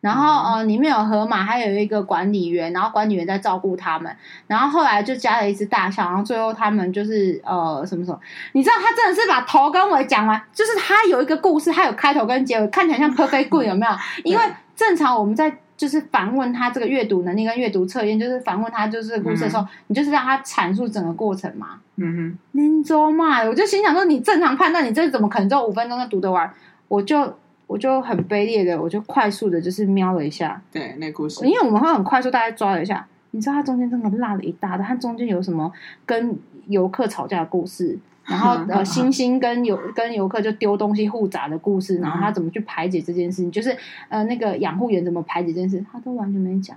[0.00, 4.16] 然后呃，里面有河马，还有一个管理员，然后管理员在照顾他们，
[4.48, 8.18] 然后后来就加了一只大象，然后最后他们就是呃什么什么？
[8.54, 13.92] 你知道他真的是把头跟尾讲完，就是他有一个故事，他有开头跟结尾，看起来像 perfect good 有没有？
[14.24, 14.42] 因为
[14.74, 15.60] 正常我们在。
[15.78, 21.78] 就是反问他这个阅读能力跟阅读测验，就是反问他就是故事的时候，嗯、你就是让他阐述整个过程嘛。
[21.94, 26.52] 嗯哼，林州嘛，我就心想说，你正常判断，你这怎么可能只有五分钟就读得完？
[26.88, 27.32] 我就
[27.68, 30.60] 我就很卑劣的，我就快速的，就是瞄了一下。
[30.72, 33.06] 对，那故事，因为我们会很快速，大概抓了一下。
[33.30, 35.72] 你知道它中间真的落了一大堆，它中间有什么
[36.04, 37.96] 跟游客吵架的故事？
[38.28, 43.50] 然后呃，猩猩跟游跟游客就丢东西互砸的故事，然后他怎么去排解这件事情？
[43.50, 43.74] 就是
[44.10, 46.76] 呃，那个养护员怎么排解这件事，他都完全没讲。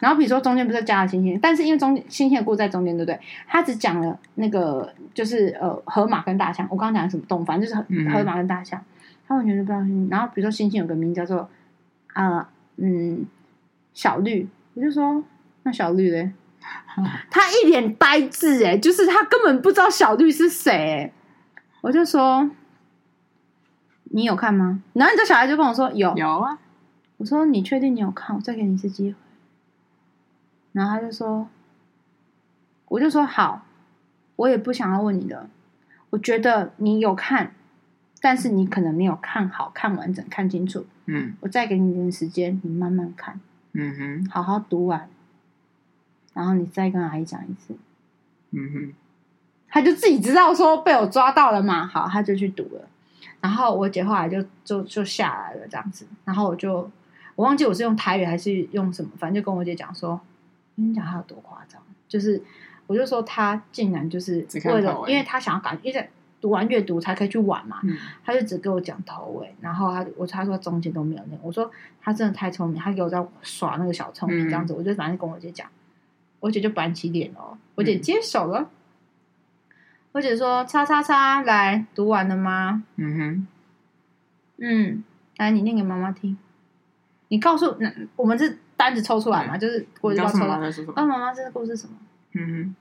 [0.00, 3.18] 然后比如说中间不是加了星星，但是因为中星星的故事在中间，对不对？
[3.48, 6.64] 他只讲了那个就是呃河马跟大象。
[6.70, 7.44] 我刚刚讲的什么动物？
[7.44, 8.78] 反正就是河马跟大象。
[8.78, 8.86] 嗯、
[9.26, 9.84] 他完全就不知道。
[10.08, 11.50] 然后比如说星星有个名叫做
[12.12, 13.26] 啊、呃、嗯
[13.92, 15.24] 小绿，我就说
[15.64, 16.30] 那小绿嘞，
[17.30, 21.12] 他一脸呆滞哎，就是他根本不知道小绿是谁。
[21.80, 22.50] 我就说
[24.04, 24.82] 你有看吗？
[24.94, 26.58] 然后你这小孩就跟我说有有啊。
[27.18, 28.34] 我说你确定你有看？
[28.36, 29.16] 我再给你一次机会。
[30.72, 31.48] 然后他就说，
[32.86, 33.66] 我就说好，
[34.36, 35.48] 我也不想要问你的。
[36.10, 37.52] 我觉得你有看，
[38.20, 40.86] 但是你可能没有看好看完整看清楚。
[41.06, 43.40] 嗯，我再给你一点时间，你慢慢看。
[43.72, 45.08] 嗯哼，好好读完，
[46.38, 47.74] 然后你再跟阿姨讲一次。
[48.52, 48.94] 嗯哼，
[49.68, 52.88] 他就自己知道说被我抓到了嘛，好，他就去赌了。
[53.40, 56.90] 然后我姐后来就就就下来了这样子，然后我就。
[57.36, 60.20] 我忘记我是用台语还是用什么，反正就跟我姐讲说，
[60.76, 62.42] 跟你讲他有多夸张，就是
[62.88, 66.10] 我就说他竟然就是为了，因为他想要赶，因为
[66.40, 71.70] 读完阅读才可以去玩嘛，嗯、他就只给我讲头尾，然后他我他说中间都没有那，我说
[72.00, 75.68] 他真的太聪明，他给我在耍那个小聪明这样子，嗯、我就反正跟我姐讲，
[76.40, 79.74] 我姐就板起脸哦，我姐接手了，嗯、
[80.12, 82.82] 我姐说叉叉叉来读完了吗？
[82.96, 83.46] 嗯哼，
[84.58, 85.04] 嗯，
[85.36, 86.36] 来你念给妈妈听。
[87.28, 89.56] 你告诉那我们这单子抽出来嘛？
[89.56, 90.58] 嗯、就是我就要抽到。
[90.96, 91.94] 问妈妈这个故事是什么？
[92.32, 92.76] 嗯哼。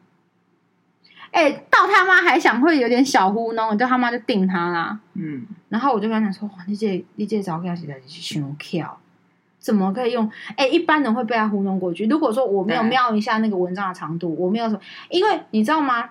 [1.31, 4.97] 哎、欸，到他妈还想会有点小糊弄，就他妈就定他啦。
[5.13, 5.45] 嗯。
[5.67, 8.97] 然后我就跟他讲说：“哇，你这你这招跟他实在是凶巧，
[9.67, 10.25] 怎么可以用？
[10.55, 12.07] 哎、欸，一般人会被他糊弄过去。
[12.07, 16.09] 如果说我没有瞄一下那个文章的长度，我没有什么，因为你知道吗？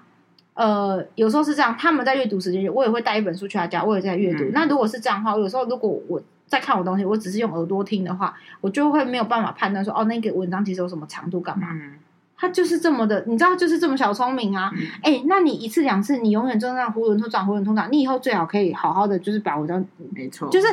[0.53, 4.45] 呃，有时候是这样，他们在阅读时间，我也会带一本书去他家，我也在阅读。
[4.45, 6.23] 嗯、那如果是这样的话，有时候如果我。
[6.49, 11.67] 在看我东西，我只是用耳朵听的话，我就会没有办法判断说，哦，那个文章其实有什么长度干嘛？
[11.73, 11.95] 嗯、
[12.39, 14.71] 他就是这么的，你知道，就是这么小聪明啊！
[15.03, 20.67] 哎、那你一次两次，你永远就那样囫囵吞枣，囫囵吞枣，你以后最好可以好好的，就是把文章，没错，就是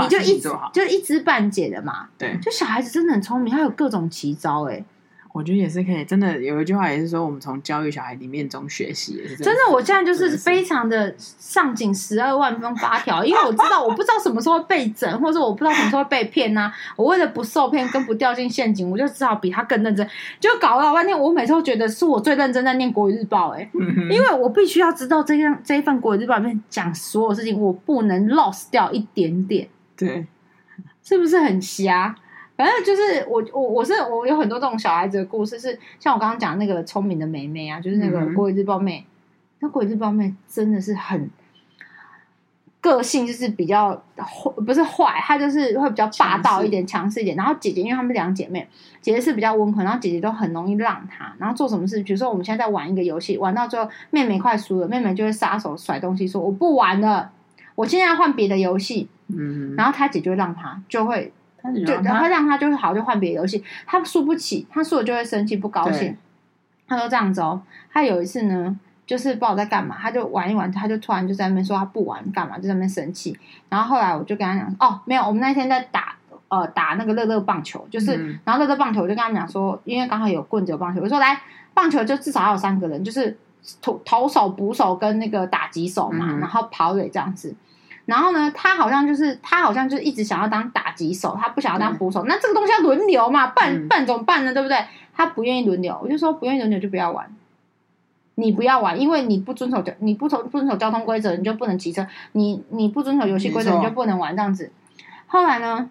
[0.00, 2.08] 你就一直就一知半解的嘛。
[2.18, 4.84] 对，就小孩子真的很聪明，他有各种奇招、欸，哎。
[5.34, 9.72] 我觉得也是可以，真的有一句话也是说，我们从教育小孩里面中学习，也是真的。
[9.72, 16.74] 我现在就是非常的上紧十二万分八条，因为我知道我不知道什么时候会被整，或者我不知道什么时候会被骗呐、啊。
[16.94, 20.08] 我为了不受骗跟不掉进陷阱，我就只好比他更认真，
[20.38, 21.18] 就搞了老半天。
[21.18, 29.66] 我每次都觉得是我最认真在念国语日报、欸，哎、嗯，因为我必须要知道这样这一份国语日报里面讲所有事情，我不能 lost 掉一点点。
[29.96, 30.24] 对，
[31.02, 32.14] 是不是很瞎？
[32.56, 39.04] 反正就是我我我是我有很多这种小孩子的故事，是像我刚刚讲那个聪明的妹妹啊，就是那个国语日报妹，
[39.58, 41.28] 那国语日报妹真的是很
[42.80, 47.36] 个性，就是比较坏，不是坏，她就是会比较霸道一点，强势一点。
[47.36, 48.68] 然后姐姐，因为她们两姐妹，
[49.00, 51.34] 姐姐是比较温和，然后姐姐都很容易让她。
[51.38, 57.32] 然后做什么事，比如说我们现在在玩一个游戏，玩到最后妹妹快输了，妹妹就会撒手甩东西说我不玩了，
[57.74, 59.08] 我现在要换别的游戏。
[59.26, 61.32] 嗯，然后她姐就会让她就会。
[61.72, 63.64] 就然后让他就是好，就换别的游戏。
[63.86, 66.16] 他输不起，他输了就会生气不高兴。
[66.86, 67.62] 他说这样子哦。
[67.92, 73.34] 他有一次呢，就是不知道在干嘛，他就玩一玩，他就突然就在那边说他不玩干嘛，就在那边生气。
[73.68, 76.16] 然后后来我就跟他讲，哦，没有，我们那天在打
[76.48, 81.40] 呃打那个乐乐棒球，就是、嗯、然后乐乐棒球我就跟他讲说，因为刚好有棍子有棒球，我说来
[81.72, 83.36] 棒球就至少要有三个人，就是
[83.80, 87.54] 投投手、捕手跟那个打击手嘛，嗯、然后跑垒这样子。
[88.06, 92.22] 然后呢，他好像就是他好像就是一直想要当打击手，他不想要当捕手。
[92.24, 94.52] 嗯、那这个东西要轮流嘛，办办怎么办呢？
[94.52, 94.76] 对不对？
[95.16, 97.34] 他不愿意轮流，我就说不愿意轮流就不要玩。
[98.36, 102.06] 你不要玩，因为你不遵守交，你不遵不遵守交通规则，你就不能骑车。
[102.32, 104.70] 你你不遵守游戏规则，你就不能玩这样子。
[105.26, 105.88] 后来呢，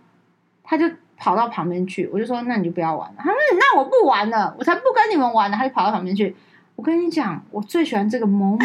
[0.64, 0.86] 他就
[1.18, 3.16] 跑到旁边去，我就说那你就不要玩了。
[3.18, 5.58] 他说那我不玩了，我才不跟你们玩呢。
[5.58, 6.36] 他就跑到旁边去。
[6.76, 8.60] 我跟你讲，我最喜欢这个 moment，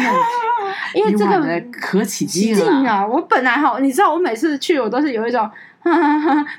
[0.93, 2.55] 因为这个可起劲
[2.85, 3.05] 啊！
[3.05, 5.49] 我本来哈，你知道，我每次去，我都是有一种，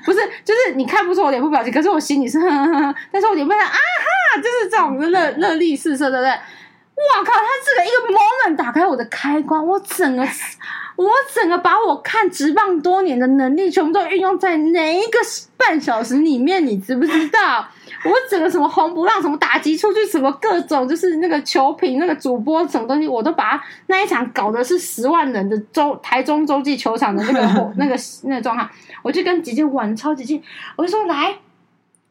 [0.05, 6.29] 不是，就是你看不出我脸部表情，可是我心里是呵呵呵，但是我脸部上啊哈，就是这种热热力四射，对不对？
[6.29, 7.33] 哇靠！
[7.33, 10.23] 他这个一个 moment 打开我的开关，我整个，
[11.01, 15.17] 我整个把我看直棒多年的能力全部都运用在哪一个
[15.57, 17.67] 半小时里面，你知不知道？
[18.03, 28.69] 我整个什么红不让，什么打击出去，什么各种就是那个球评、那个主播什么东西，我都把那一场搞的是十万人的周台中洲际球场的那个那个那个状态，
[29.01, 30.41] 我就跟姐姐玩超级近，
[30.75, 31.35] 我就说来，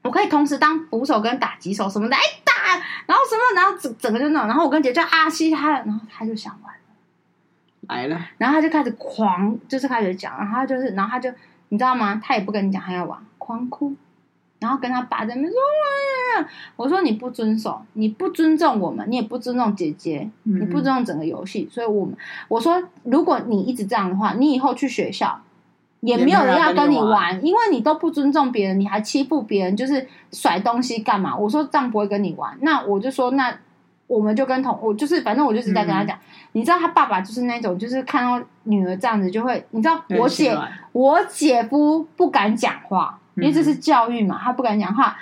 [0.02, 2.52] 我可以同时当捕手跟打击手什么的，哎打，
[3.06, 6.72] 然后什么，然后整整个就那种，然后我跟姐姐就啊嘻哈，然后他就想玩
[7.90, 11.30] 来了，然后他就开始狂，就是开始讲，然后他就是，然后他就
[11.70, 12.20] 你知道吗？
[12.24, 13.94] 他也不跟你讲，他要玩，狂哭。
[14.60, 15.58] 然后跟他爸在那边说，
[16.76, 22.14] 我说你不遵守，你不尊重我们，你也不尊重姐姐，你不尊重整个游戏，所以我们
[22.46, 25.40] 我说，如果你一直这样的话，你以后去学校
[26.00, 31.34] 也没有人要跟你玩，因为你都不尊重别人，你还欺负别人，就是甩东西干嘛？
[31.34, 33.58] 我说这样不会跟你玩，那我就说那。
[34.10, 36.20] 我们就跟同我就是，反正我就是在跟他讲，嗯、
[36.52, 40.58] 你知道他爸爸就是那种，就是看到女儿这样子就会，你知道我姐
[40.90, 45.16] 我姐夫不敢讲话，因为这是教育嘛，他不敢讲话。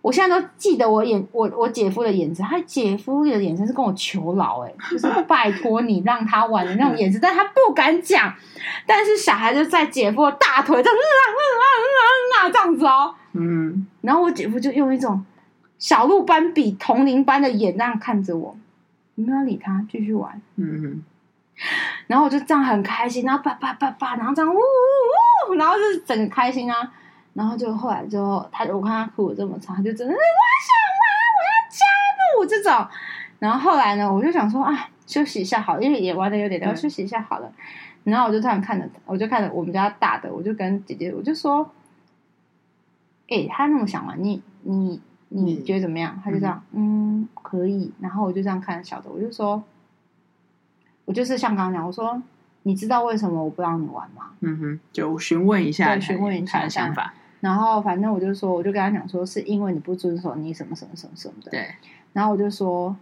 [0.00, 8.32] 我现在都记得我眼我我姐夫的眼神，他姐夫的眼神是跟我求饶，哎，就是拜托你让他玩的那种眼神，但他不敢讲。
[8.86, 11.02] 但是小孩就在姐夫的大腿这样，嗯
[11.34, 15.20] 嗯啊嗯嗯这样子哦，嗯，然后我姐夫就用一种。
[15.78, 18.56] 小鹿斑比同龄般的眼那样看着我，
[19.14, 20.42] 你没有理他，继续玩。
[20.56, 21.04] 嗯哼。
[22.06, 26.92] 然后我就这样很开心，然后叭叭叭叭，然后这样呜呜呜，然后就是整个开心啊。
[27.34, 31.04] 然后就后来之后，他我看他哭的这么惨，他就真的是我想玩，
[31.36, 31.84] 我要加
[32.36, 32.88] 入这种。
[33.38, 37.52] 然后后来呢，我就想说啊，休息一下好，因为也玩的有点累，休息一下好了。
[38.04, 41.70] 然后我就突然看着，我就看着我们家大的，我就跟姐姐，我就说，
[43.28, 45.00] 哎，他那么想玩，你你。
[45.30, 46.20] 你觉得怎么样？
[46.24, 47.92] 他就这样，嗯，嗯，可以。
[48.00, 49.62] 然后我就这样看小的，我就说，
[51.04, 52.22] 我就是像刚刚讲，我说，
[52.62, 54.30] 你知道为什么我不让你玩吗？
[54.40, 57.12] 嗯哼，就询问一下，询问一下的想法。
[57.40, 61.50] 然后反正我就说，我就跟他讲说，是因为你不遵守你什么什么什么什么的。
[61.50, 61.68] 对。
[62.12, 62.96] 然后我就说，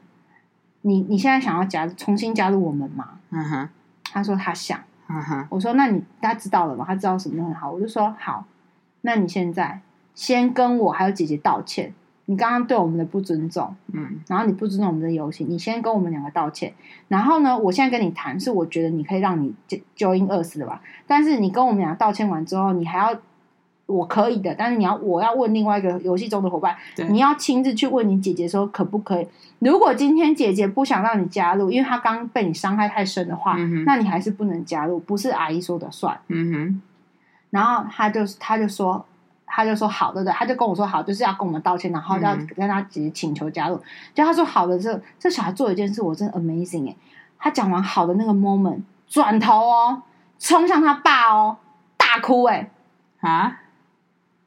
[0.83, 3.19] 你你现在想要加重新加入我们吗？
[3.31, 3.69] 嗯哼。
[4.05, 4.79] 他说他想。
[5.09, 5.47] 嗯哼。
[5.49, 6.85] 我说那你他知道了吗？
[6.87, 7.71] 他知道什么很好。
[7.71, 8.45] 我就说好，
[9.03, 9.81] 那你现在
[10.15, 11.95] 先跟我还有姐姐道歉。
[12.29, 16.75] 你刚刚对我们的不尊重，嗯，然后你不尊重我们的游戏，你先跟我们两个道歉。
[17.07, 19.55] 然后呢，我现在跟你谈，是我觉得你可以让你
[19.97, 20.83] join us 的吧。
[21.07, 23.17] 但是你跟我们俩道歉完之后，你还要，
[23.87, 26.77] 我可以的，但是你要，我要问另外一个游戏中的伙伴，
[27.11, 29.29] 你要亲自去问你姐姐说可不可以。
[29.61, 36.19] 如果今天姐姐不想让你加入，因为她刚被你伤害太深的话，嗯、那你还是不能加入，不是阿姨说的算。
[36.27, 36.83] 嗯哼，
[37.51, 39.07] 然后他就他就说。
[39.47, 43.77] 他就说好的，对，他就跟我说好，就是要跟我们道歉，然后要跟他姐姐请求加入。
[44.13, 46.97] 就、嗯、他说好的，这这小孩做一件事，我真的 amazing 哎！
[47.39, 50.03] 他讲完好的那个 moment，转头哦，
[50.39, 51.57] 冲向他爸哦，
[51.97, 52.71] 大哭哎
[53.21, 53.61] 啊！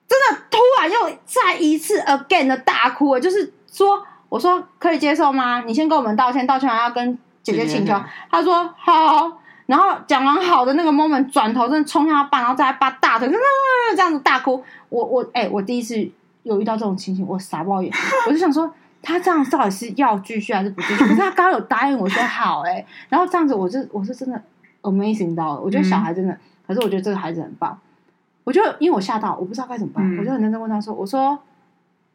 [0.08, 5.62] 真的突然又再一次 again 的大哭哎，就是说，我说可以接受吗？
[5.62, 7.94] 你先跟我们道歉，道歉完要跟姐姐请求。
[7.94, 9.40] 姐姐他说好。
[9.70, 13.30] 然后讲完好的那个 moment，转头真的冲向他爸，然后再把大腿
[13.96, 14.64] 这样子大哭。
[14.90, 16.10] 我我哎、欸，我第一次
[16.42, 17.94] 有遇到这种情形，我傻爆眼。
[18.26, 20.96] 我就想说，他这样到底是要继续还是不继续？
[21.06, 24.42] 可是他刚刚有答应我说好哎、欸，然后这样子，我就我是真的
[24.82, 25.62] amazing 到了。
[25.62, 27.80] 我觉得小孩真的，嗯、可是我觉得这个孩子很棒。
[28.46, 31.38] 我就因为我吓到，我不知道该怎么办，嗯、我就很认真问他说：“我说，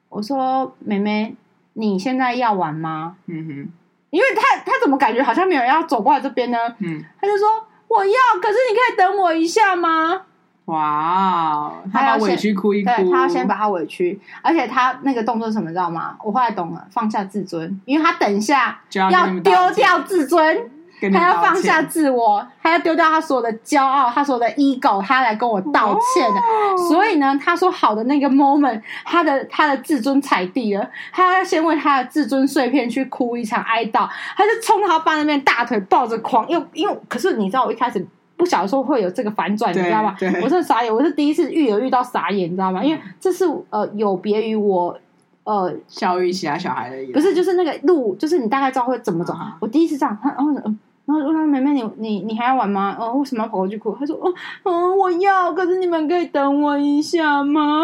[0.09, 1.37] 我说，妹妹，
[1.75, 3.73] 你现在要玩吗？”嗯哼。
[4.15, 6.57] 因为他他怎么感觉好像没有人要走过来这边呢？
[6.79, 7.49] 嗯，他就说
[7.89, 10.23] 我要，可是你可以等我一下吗？
[10.67, 16.17] 哇，他把委屈哭一哭，对，他要先把他委屈，而且他那个动作是什么，知道吗？
[16.23, 20.71] 我后来懂了，放下自尊，因为他等一下要丢掉自尊。
[21.13, 26.41] 他要放下自我，他要丢掉他所有的骄傲，他所有的 ego，他来跟我道歉的。
[26.41, 34.09] 哦、所以呢，他说好的那个 moment，他的他的自尊踩地了，他要先为他的自尊碎片去哭一场哀悼。
[34.37, 38.05] 他就冲到他爸那边，大腿抱着狂，又因为可是你知道，我一开始
[38.37, 40.17] 不晓得说会有这个反转，你知道吗？
[40.43, 42.83] 我是傻眼，我是第一次育儿遇到傻眼，你知道吗？
[42.83, 44.97] 因为这是呃有别于我
[45.45, 49.33] 呃教育其他小孩的意思，不是就是那个路，就是你大概知道会怎么走。
[49.35, 50.79] 啊、我第一次这样，他然后嗯。
[51.07, 52.97] 然后我说：“妹妹，你你你还要玩吗？
[52.99, 54.33] 哦，为什么要跑过去哭？”他说：“哦，
[54.63, 57.83] 嗯，我要，可是你们可以等我一下吗？”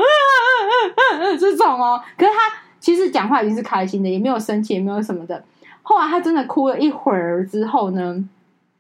[1.39, 5.45] 这种哦，可是他其实讲话已经是开心的，也没有生气，也没有什么的。
[5.83, 8.25] 后来他真的哭了一会儿之后呢，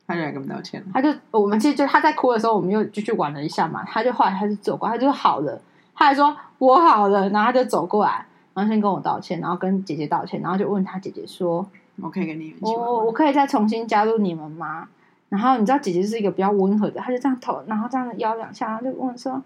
[0.07, 0.87] 他就来跟我们道歉了。
[0.95, 3.85] 他就我们其实就他在哭的时候，我们又继续玩了一下嘛。
[3.85, 5.61] 他就后来他就走过来，他就好了，
[5.95, 8.25] 他还说我好了，然后他就走过来，
[8.55, 11.67] 然后先跟我道歉，然后跟姐姐道歉，然后就问他姐姐说。
[12.03, 14.89] 我可以跟你我我我可以再重新加入你们吗？
[15.29, 19.41] 然后你知道姐姐是一个比较温和的，她就这样头，然后这样摇两下，然后就问说，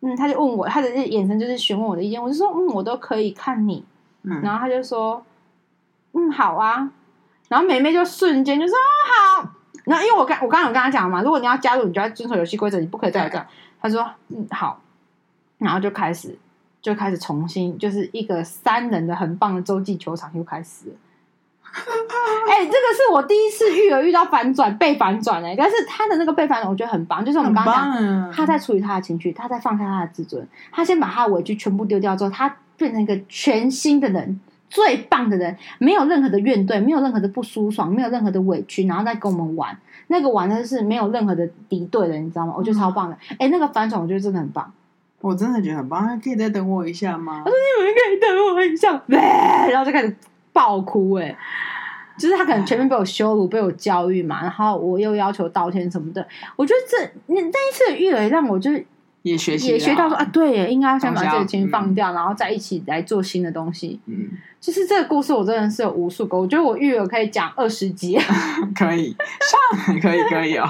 [0.00, 3.82] 嗯，她就问我，她的眼神就是询问我的意见，我就说，嗯，我都可以看你，
[4.22, 5.24] 嗯，然后她就说，
[6.12, 6.90] 嗯，好啊，
[7.48, 9.50] 然后妹妹就瞬间就说，哦，好，
[9.84, 13.46] 然后因为我刚我刚刚有跟她讲嘛，如果你要加入，你就要遵守游戏规则，你不可以再这样。
[13.80, 14.78] 他说，嗯，好，
[15.56, 16.36] 然后就开始
[16.82, 20.94] 就开始重新就是一个三人的很棒的洲际球场又开始了。
[22.48, 27.24] 哎、欸，这个是我第一次育儿遇到反转，被反转哎、欸，但是他的那个被反转，我觉得很棒。
[27.24, 39.78] 就是我们刚刚讲，啊、他在处理他的情绪，他在放下他的自尊，他先把他的委屈全部丢掉之后，他变成一个全新的人，最棒的人，没有任何的怨怼，没有任何的不舒爽，没有任何的委屈，然后再跟我们玩。
[40.08, 42.54] 那个玩的是没有任何的敌对的，你知道吗？
[42.56, 43.14] 我觉得超棒的。
[43.14, 44.72] 哎、嗯欸，那个反转，我觉得真的很棒。
[45.20, 47.42] 我真的觉得很棒，可以再等我一下吗？
[47.44, 49.00] 他说：“你们可以等我一下。
[49.70, 50.16] ”然后就开始
[50.60, 51.36] 爆哭、欸，哎，
[52.18, 56.26] 就是他可能前面被我羞辱、被我教育嘛，然后我又要求道歉什么的。
[56.54, 58.84] 我觉得这那那一次的育儿让我就是
[59.22, 63.98] 也学习也学到说啊，对耶，应该要先把这个情绪放掉，嗯、然后再一起来做新的东西。
[64.04, 64.28] 嗯，
[64.60, 66.36] 就是这个故事，我真的是有无数个。
[66.36, 68.18] 我觉得我育儿可以讲二十集，
[68.76, 69.16] 可以
[69.86, 70.68] 上， 可以可以哦。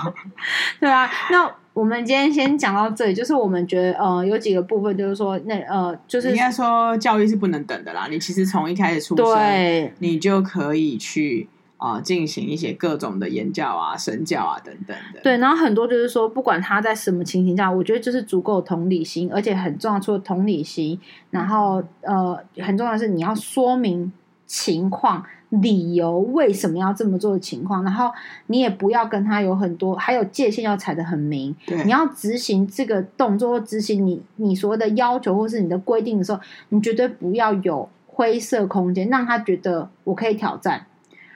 [0.79, 1.53] 对啊，那。
[1.73, 8.09] 我们今天先讲到这里，就是我们觉得呃有几个部分，就是说那呃就是应该说教育是不能等的啦。
[8.11, 15.21] 你其实从一开始出生，你就可以去啊、呃、进行一些各种的言教啊、身教啊等等的。
[15.23, 20.99] 对，然后很多就是说，不管他在什么情形下，我觉得就是足够同理心，而且很重要，除了同理心，
[21.31, 24.13] 然后呃很重要的是你要说明
[24.45, 25.25] 情况。
[25.51, 28.11] 理由为什么要这么做的情况，然后
[28.47, 31.55] 你也不要跟他有很多，还有界限要踩得很明。
[31.67, 36.41] 对，你要执行这个动作或执行你你所谓的要求或是你的规定的时候，
[36.71, 40.87] 你绝对不要有灰色空间，让他觉得我可以挑战。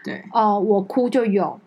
[0.03, 1.61] 对，哦、呃，我哭就有。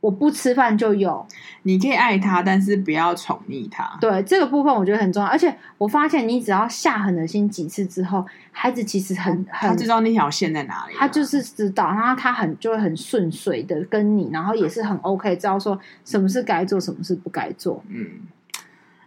[0.00, 1.26] 我不吃饭就有，
[1.62, 3.96] 你可以爱他，但是不要宠溺他。
[4.00, 17.82] 对，这个部分我觉得很重要，而且我发现你只要下狠了心几次之后，孩子其实很很，他知道那条线在哪里，他就是知道，然后他很就会很顺遂的跟你，然后也是很 OK，知道说什么是该做，什么是不该做。
[17.88, 18.06] 嗯，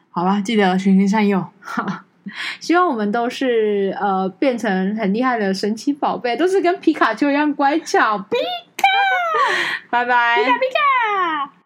[0.10, 1.46] 好吧，记得循循善诱。
[1.62, 1.86] 好，
[2.60, 8.18] 希望我们都是呃变成很厉害的神奇宝贝，都是跟皮卡丘一样乖巧。
[9.90, 10.44] 拜拜。
[10.44, 11.59] 皮卡皮卡。